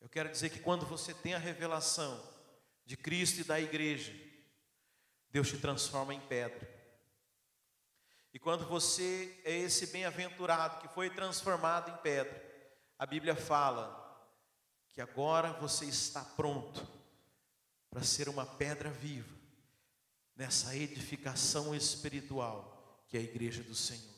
Eu 0.00 0.08
quero 0.08 0.30
dizer 0.30 0.50
que 0.50 0.58
quando 0.58 0.84
você 0.84 1.14
tem 1.14 1.34
a 1.34 1.38
revelação 1.38 2.20
de 2.84 2.96
Cristo 2.96 3.40
e 3.40 3.44
da 3.44 3.60
igreja, 3.60 4.12
Deus 5.30 5.48
te 5.48 5.58
transforma 5.58 6.12
em 6.12 6.20
pedra. 6.20 6.68
E 8.34 8.38
quando 8.38 8.66
você 8.66 9.40
é 9.44 9.56
esse 9.56 9.86
bem-aventurado 9.88 10.80
que 10.80 10.92
foi 10.92 11.08
transformado 11.10 11.90
em 11.90 11.96
pedra, 11.98 12.42
a 12.98 13.06
Bíblia 13.06 13.36
fala 13.36 14.01
que 14.92 15.00
agora 15.00 15.52
você 15.54 15.86
está 15.86 16.22
pronto 16.22 16.86
para 17.90 18.02
ser 18.02 18.28
uma 18.28 18.46
pedra 18.46 18.90
viva 18.90 19.34
nessa 20.36 20.76
edificação 20.76 21.74
espiritual 21.74 23.04
que 23.08 23.16
é 23.16 23.20
a 23.20 23.24
igreja 23.24 23.62
do 23.62 23.74
Senhor. 23.74 24.12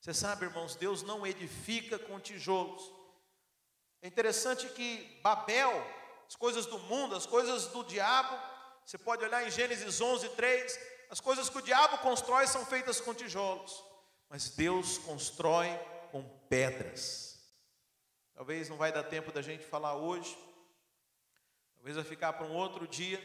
Você 0.00 0.12
sabe, 0.12 0.44
irmãos, 0.44 0.76
Deus 0.76 1.02
não 1.02 1.26
edifica 1.26 1.98
com 1.98 2.20
tijolos. 2.20 2.92
É 4.02 4.06
interessante 4.06 4.68
que 4.68 5.18
Babel, 5.22 5.72
as 6.28 6.36
coisas 6.36 6.66
do 6.66 6.78
mundo, 6.80 7.16
as 7.16 7.24
coisas 7.24 7.68
do 7.68 7.82
diabo, 7.84 8.38
você 8.84 8.98
pode 8.98 9.24
olhar 9.24 9.46
em 9.46 9.50
Gênesis 9.50 9.98
11, 9.98 10.28
3, 10.30 10.78
as 11.08 11.20
coisas 11.20 11.48
que 11.48 11.56
o 11.56 11.62
diabo 11.62 11.96
constrói 11.98 12.46
são 12.46 12.66
feitas 12.66 13.00
com 13.00 13.14
tijolos, 13.14 13.82
mas 14.28 14.50
Deus 14.50 14.98
constrói 14.98 15.68
com 16.12 16.22
pedras. 16.50 17.33
Talvez 18.34 18.68
não 18.68 18.76
vai 18.76 18.90
dar 18.90 19.04
tempo 19.04 19.30
da 19.30 19.40
gente 19.40 19.64
falar 19.64 19.94
hoje, 19.94 20.36
talvez 21.76 21.96
vai 21.96 22.04
ficar 22.04 22.32
para 22.32 22.46
um 22.46 22.54
outro 22.54 22.86
dia, 22.86 23.22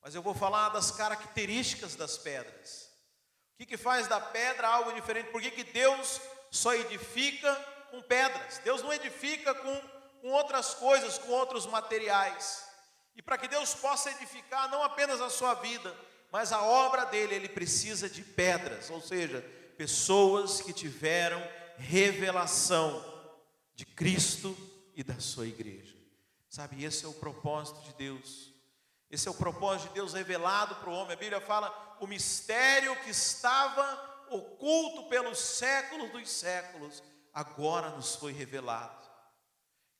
Mas 0.00 0.16
eu 0.16 0.22
vou 0.22 0.34
falar 0.34 0.70
das 0.70 0.90
características 0.90 1.94
das 1.94 2.18
pedras. 2.18 2.90
O 3.54 3.58
que, 3.58 3.66
que 3.66 3.76
faz 3.76 4.08
da 4.08 4.20
pedra 4.20 4.66
algo 4.66 4.92
diferente? 4.92 5.30
Por 5.30 5.40
que, 5.40 5.48
que 5.48 5.62
Deus 5.62 6.20
só 6.50 6.74
edifica 6.74 7.54
com 7.88 8.02
pedras? 8.02 8.58
Deus 8.64 8.82
não 8.82 8.92
edifica 8.92 9.54
com, 9.54 9.80
com 10.20 10.30
outras 10.32 10.74
coisas, 10.74 11.18
com 11.18 11.30
outros 11.30 11.66
materiais. 11.66 12.66
E 13.14 13.22
para 13.22 13.38
que 13.38 13.46
Deus 13.46 13.76
possa 13.76 14.10
edificar 14.10 14.68
não 14.70 14.82
apenas 14.82 15.20
a 15.20 15.30
sua 15.30 15.54
vida, 15.54 15.96
mas 16.32 16.50
a 16.50 16.62
obra 16.62 17.04
dele, 17.04 17.36
ele 17.36 17.48
precisa 17.48 18.10
de 18.10 18.22
pedras, 18.22 18.90
ou 18.90 19.00
seja, 19.00 19.40
pessoas 19.76 20.60
que 20.60 20.72
tiveram 20.72 21.40
revelação 21.76 23.11
de 23.82 23.86
Cristo 23.86 24.56
e 24.94 25.02
da 25.02 25.18
sua 25.18 25.44
igreja. 25.44 25.96
Sabe, 26.48 26.84
esse 26.84 27.04
é 27.04 27.08
o 27.08 27.14
propósito 27.14 27.80
de 27.82 27.92
Deus. 27.94 28.52
Esse 29.10 29.26
é 29.26 29.30
o 29.30 29.34
propósito 29.34 29.88
de 29.88 29.94
Deus 29.94 30.12
revelado 30.12 30.76
para 30.76 30.88
o 30.88 30.92
homem. 30.92 31.14
A 31.14 31.18
Bíblia 31.18 31.40
fala 31.40 31.96
o 32.00 32.06
mistério 32.06 32.94
que 33.02 33.10
estava 33.10 34.26
oculto 34.30 35.08
pelos 35.08 35.36
séculos 35.36 36.12
dos 36.12 36.30
séculos, 36.30 37.02
agora 37.34 37.90
nos 37.90 38.14
foi 38.14 38.32
revelado. 38.32 39.04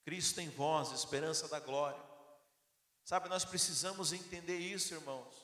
Cristo 0.04 0.40
em 0.40 0.48
vós, 0.48 0.92
esperança 0.92 1.48
da 1.48 1.58
glória. 1.58 2.00
Sabe, 3.04 3.28
nós 3.28 3.44
precisamos 3.44 4.12
entender 4.12 4.58
isso, 4.58 4.94
irmãos, 4.94 5.34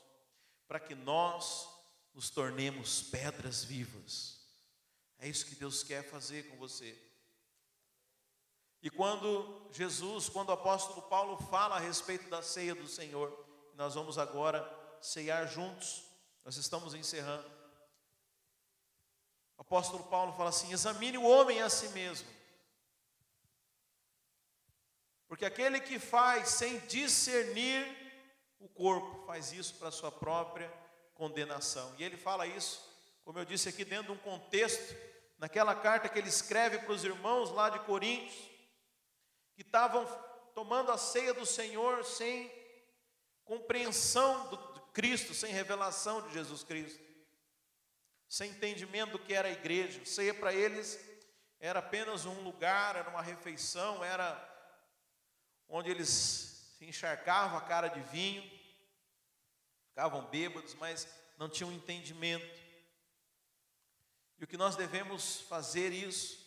para 0.68 0.78
que 0.78 0.94
nós 0.94 1.68
nos 2.14 2.30
tornemos 2.30 3.02
pedras 3.02 3.64
vivas. 3.64 4.38
É 5.18 5.28
isso 5.28 5.44
que 5.44 5.56
Deus 5.56 5.82
quer 5.82 6.08
fazer 6.08 6.48
com 6.48 6.56
você. 6.56 7.07
E 8.82 8.90
quando 8.90 9.68
Jesus, 9.72 10.28
quando 10.28 10.50
o 10.50 10.52
apóstolo 10.52 11.02
Paulo 11.02 11.36
fala 11.36 11.76
a 11.76 11.80
respeito 11.80 12.28
da 12.28 12.42
ceia 12.42 12.74
do 12.74 12.86
Senhor, 12.86 13.46
nós 13.74 13.94
vamos 13.94 14.18
agora 14.18 14.66
ceiar 15.00 15.46
juntos, 15.48 16.04
nós 16.44 16.56
estamos 16.56 16.94
encerrando. 16.94 17.48
O 19.56 19.62
apóstolo 19.62 20.04
Paulo 20.04 20.32
fala 20.32 20.50
assim: 20.50 20.72
examine 20.72 21.18
o 21.18 21.26
homem 21.26 21.60
a 21.60 21.68
si 21.68 21.88
mesmo, 21.88 22.28
porque 25.26 25.44
aquele 25.44 25.80
que 25.80 25.98
faz 25.98 26.50
sem 26.50 26.78
discernir 26.86 27.86
o 28.60 28.68
corpo, 28.68 29.26
faz 29.26 29.52
isso 29.52 29.74
para 29.74 29.90
sua 29.90 30.10
própria 30.10 30.72
condenação. 31.14 31.94
E 31.98 32.04
ele 32.04 32.16
fala 32.16 32.46
isso, 32.46 32.82
como 33.24 33.38
eu 33.38 33.44
disse 33.44 33.68
aqui, 33.68 33.84
dentro 33.84 34.06
de 34.06 34.12
um 34.12 34.22
contexto, 34.22 34.96
naquela 35.38 35.74
carta 35.74 36.08
que 36.08 36.18
ele 36.18 36.28
escreve 36.28 36.78
para 36.78 36.92
os 36.92 37.04
irmãos 37.04 37.50
lá 37.50 37.68
de 37.70 37.78
Coríntios, 37.80 38.47
que 39.58 39.62
estavam 39.62 40.06
tomando 40.54 40.92
a 40.92 40.96
ceia 40.96 41.34
do 41.34 41.44
Senhor 41.44 42.04
sem 42.04 42.48
compreensão 43.44 44.48
do 44.50 44.56
Cristo, 44.92 45.34
sem 45.34 45.52
revelação 45.52 46.22
de 46.22 46.32
Jesus 46.32 46.62
Cristo, 46.62 47.02
sem 48.28 48.52
entendimento 48.52 49.10
do 49.10 49.18
que 49.18 49.34
era 49.34 49.48
a 49.48 49.50
igreja. 49.50 50.04
Ceia 50.04 50.32
para 50.32 50.54
eles 50.54 50.96
era 51.58 51.80
apenas 51.80 52.24
um 52.24 52.40
lugar, 52.42 52.94
era 52.94 53.10
uma 53.10 53.20
refeição, 53.20 54.04
era 54.04 54.32
onde 55.68 55.90
eles 55.90 56.08
se 56.78 56.84
encharcavam 56.84 57.58
a 57.58 57.62
cara 57.62 57.88
de 57.88 58.00
vinho, 58.12 58.48
ficavam 59.88 60.24
bêbados, 60.26 60.76
mas 60.76 61.08
não 61.36 61.48
tinham 61.48 61.72
entendimento. 61.72 62.62
E 64.38 64.44
o 64.44 64.46
que 64.46 64.56
nós 64.56 64.76
devemos 64.76 65.40
fazer 65.40 65.92
isso 65.92 66.46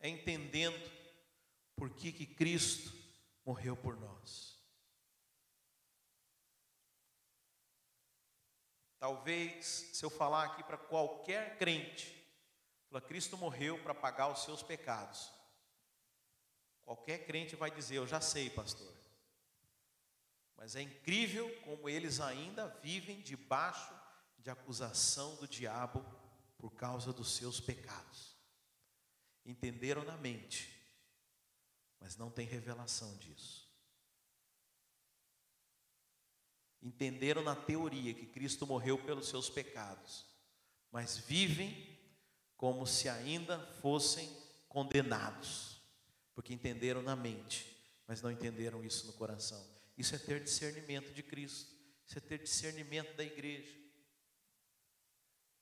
é 0.00 0.08
entendendo 0.08 1.01
por 1.76 1.90
que, 1.90 2.12
que 2.12 2.26
Cristo 2.26 2.92
morreu 3.44 3.76
por 3.76 3.96
nós. 3.96 4.52
Talvez, 8.98 9.66
se 9.92 10.04
eu 10.04 10.10
falar 10.10 10.44
aqui 10.44 10.62
para 10.62 10.78
qualquer 10.78 11.58
crente, 11.58 12.22
Cristo 13.08 13.36
morreu 13.36 13.82
para 13.82 13.94
pagar 13.94 14.28
os 14.28 14.44
seus 14.44 14.62
pecados. 14.62 15.32
Qualquer 16.82 17.26
crente 17.26 17.56
vai 17.56 17.70
dizer: 17.70 17.96
Eu 17.96 18.06
já 18.06 18.20
sei, 18.20 18.50
pastor. 18.50 18.92
Mas 20.56 20.76
é 20.76 20.82
incrível 20.82 21.50
como 21.62 21.88
eles 21.88 22.20
ainda 22.20 22.68
vivem 22.82 23.20
debaixo 23.20 23.92
de 24.38 24.50
acusação 24.50 25.34
do 25.36 25.48
diabo 25.48 26.04
por 26.56 26.70
causa 26.74 27.12
dos 27.12 27.34
seus 27.34 27.60
pecados. 27.60 28.36
Entenderam 29.44 30.04
na 30.04 30.16
mente, 30.16 30.81
mas 32.02 32.16
não 32.16 32.30
tem 32.30 32.46
revelação 32.46 33.16
disso. 33.16 33.70
Entenderam 36.82 37.42
na 37.42 37.56
teoria 37.56 38.12
que 38.12 38.26
Cristo 38.26 38.66
morreu 38.66 38.98
pelos 38.98 39.28
seus 39.28 39.48
pecados, 39.48 40.26
mas 40.90 41.16
vivem 41.16 41.98
como 42.56 42.86
se 42.86 43.08
ainda 43.08 43.58
fossem 43.80 44.28
condenados 44.68 45.72
porque 46.34 46.52
entenderam 46.52 47.02
na 47.02 47.14
mente, 47.14 47.66
mas 48.06 48.22
não 48.22 48.30
entenderam 48.30 48.84
isso 48.84 49.06
no 49.06 49.12
coração. 49.12 49.64
Isso 49.96 50.14
é 50.14 50.18
ter 50.18 50.42
discernimento 50.42 51.12
de 51.12 51.22
Cristo, 51.22 51.74
isso 52.06 52.18
é 52.18 52.20
ter 52.20 52.42
discernimento 52.42 53.14
da 53.16 53.24
igreja. 53.24 53.80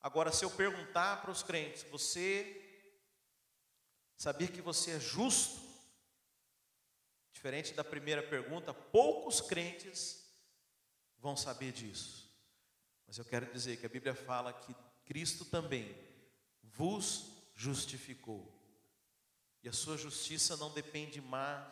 Agora, 0.01 0.33
se 0.33 0.45
eu 0.45 0.51
perguntar 0.51 1.21
para 1.21 1.31
os 1.31 1.43
crentes, 1.43 1.83
você 1.91 2.89
sabia 4.17 4.49
que 4.49 4.63
você 4.63 4.93
é 4.93 5.01
justo? 5.01 5.70
Diferente 7.41 7.73
da 7.73 7.83
primeira 7.83 8.23
pergunta, 8.23 8.75
poucos 8.75 9.41
crentes 9.41 10.31
vão 11.17 11.35
saber 11.35 11.73
disso. 11.73 12.31
Mas 13.07 13.17
eu 13.17 13.25
quero 13.25 13.51
dizer 13.51 13.79
que 13.79 13.87
a 13.87 13.89
Bíblia 13.89 14.15
fala 14.15 14.53
que 14.53 14.77
Cristo 15.07 15.47
também 15.47 15.97
vos 16.63 17.33
justificou 17.55 18.47
e 19.63 19.71
a 19.71 19.73
sua 19.73 19.97
justiça 19.97 20.55
não 20.59 20.71
depende 20.71 21.19
mais 21.23 21.67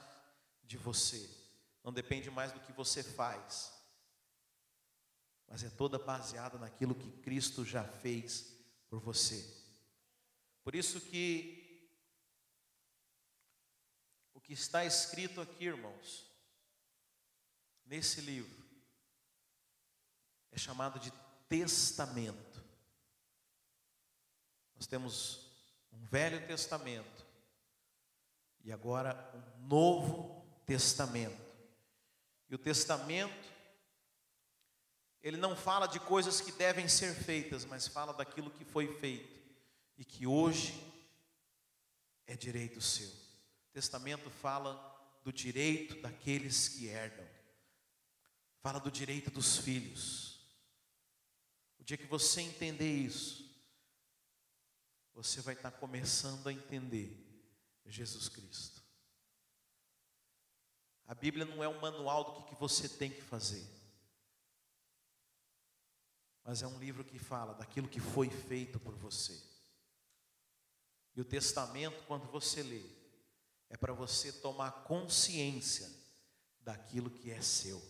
de 0.63 0.79
você, 0.79 1.29
não 1.85 1.93
depende 1.93 2.31
mais 2.31 2.51
do 2.51 2.61
que 2.61 2.73
você 2.73 3.03
faz, 3.03 3.71
mas 5.47 5.63
é 5.63 5.69
toda 5.69 5.99
baseada 5.99 6.57
naquilo 6.57 6.95
que 6.95 7.11
Cristo 7.21 7.63
já 7.63 7.85
fez 7.85 8.57
por 8.89 9.01
você. 9.01 9.47
Por 10.65 10.75
isso 10.75 10.99
que 10.99 11.58
que 14.49 14.55
está 14.55 14.83
escrito 14.83 15.43
aqui, 15.43 15.67
irmãos, 15.67 16.25
nesse 17.85 18.23
livro, 18.23 18.65
é 20.51 20.57
chamado 20.57 20.99
de 20.99 21.13
testamento. 21.51 22.65
Nós 24.75 24.87
temos 24.87 25.53
um 25.93 26.03
Velho 26.07 26.47
Testamento 26.47 27.27
e 28.65 28.73
agora 28.73 29.31
um 29.35 29.67
novo 29.67 30.43
testamento. 30.65 31.47
E 32.49 32.55
o 32.55 32.59
testamento, 32.59 33.53
ele 35.23 35.37
não 35.37 35.55
fala 35.55 35.87
de 35.87 36.01
coisas 36.01 36.41
que 36.41 36.53
devem 36.53 36.89
ser 36.89 37.15
feitas, 37.15 37.67
mas 37.67 37.87
fala 37.87 38.15
daquilo 38.15 38.51
que 38.51 38.65
foi 38.65 38.97
feito 38.99 39.39
e 39.99 40.07
que 40.07 40.27
hoje 40.27 40.73
é 42.27 42.35
direito 42.35 42.81
seu. 42.81 43.28
Testamento 43.73 44.31
fala 44.31 44.75
do 45.23 45.33
direito 45.33 46.01
daqueles 46.01 46.69
que 46.69 46.87
herdam, 46.87 47.29
fala 48.61 48.79
do 48.81 48.91
direito 48.91 49.31
dos 49.31 49.59
filhos. 49.59 50.41
O 51.79 51.85
dia 51.85 51.97
que 51.97 52.07
você 52.07 52.41
entender 52.41 52.91
isso, 52.91 53.49
você 55.15 55.41
vai 55.41 55.55
estar 55.55 55.71
começando 55.73 56.47
a 56.47 56.53
entender 56.53 57.29
Jesus 57.85 58.29
Cristo. 58.29 58.83
A 61.07 61.15
Bíblia 61.15 61.45
não 61.45 61.65
é 61.65 61.69
um 61.69 61.81
manual 61.81 62.25
do 62.25 62.33
que, 62.35 62.51
que 62.51 62.61
você 62.61 62.89
tem 62.89 63.11
que 63.11 63.23
fazer, 63.23 63.67
mas 66.45 66.63
é 66.63 66.67
um 66.67 66.79
livro 66.79 67.05
que 67.05 67.19
fala 67.19 67.55
daquilo 67.55 67.89
que 67.89 68.01
foi 68.01 68.29
feito 68.31 68.79
por 68.79 68.95
você. 68.95 69.43
E 71.15 71.21
o 71.21 71.25
testamento, 71.25 72.05
quando 72.07 72.27
você 72.31 72.63
lê, 72.63 72.98
é 73.71 73.77
para 73.77 73.93
você 73.93 74.33
tomar 74.33 74.85
consciência 74.85 75.89
daquilo 76.61 77.11
que 77.11 77.31
é 77.31 77.41
seu. 77.41 77.81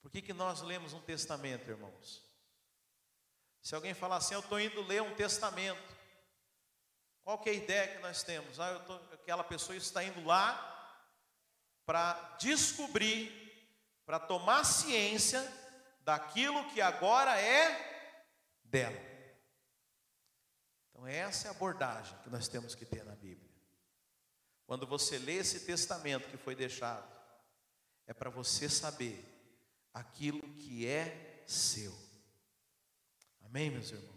Por 0.00 0.10
que, 0.10 0.20
que 0.20 0.32
nós 0.32 0.60
lemos 0.60 0.92
um 0.92 1.00
testamento, 1.00 1.70
irmãos? 1.70 2.22
Se 3.62 3.74
alguém 3.74 3.94
falar 3.94 4.16
assim, 4.16 4.34
eu 4.34 4.40
estou 4.40 4.60
indo 4.60 4.82
ler 4.82 5.00
um 5.00 5.14
testamento, 5.14 5.94
qual 7.22 7.38
que 7.38 7.48
é 7.48 7.52
a 7.52 7.56
ideia 7.56 7.96
que 7.96 8.02
nós 8.02 8.22
temos? 8.22 8.60
Ah, 8.60 8.78
tô, 8.80 8.94
aquela 9.14 9.42
pessoa 9.42 9.74
está 9.74 10.04
indo 10.04 10.22
lá 10.24 10.70
para 11.86 12.36
descobrir, 12.38 13.32
para 14.04 14.18
tomar 14.18 14.64
ciência 14.64 15.42
daquilo 16.00 16.68
que 16.70 16.82
agora 16.82 17.40
é 17.40 18.18
dela. 18.64 19.00
Então, 20.90 21.06
essa 21.06 21.48
é 21.48 21.50
a 21.50 21.54
abordagem 21.54 22.16
que 22.22 22.28
nós 22.28 22.46
temos 22.46 22.74
que 22.74 22.84
ter 22.84 23.02
na 23.04 23.14
Bíblia. 23.14 23.23
Quando 24.74 24.88
você 24.88 25.18
lê 25.18 25.34
esse 25.34 25.60
testamento 25.60 26.28
que 26.28 26.36
foi 26.36 26.56
deixado, 26.56 27.08
é 28.08 28.12
para 28.12 28.28
você 28.28 28.68
saber 28.68 29.24
aquilo 29.92 30.42
que 30.54 30.84
é 30.84 31.44
seu. 31.46 31.96
Amém, 33.40 33.70
meus 33.70 33.92
irmãos? 33.92 34.13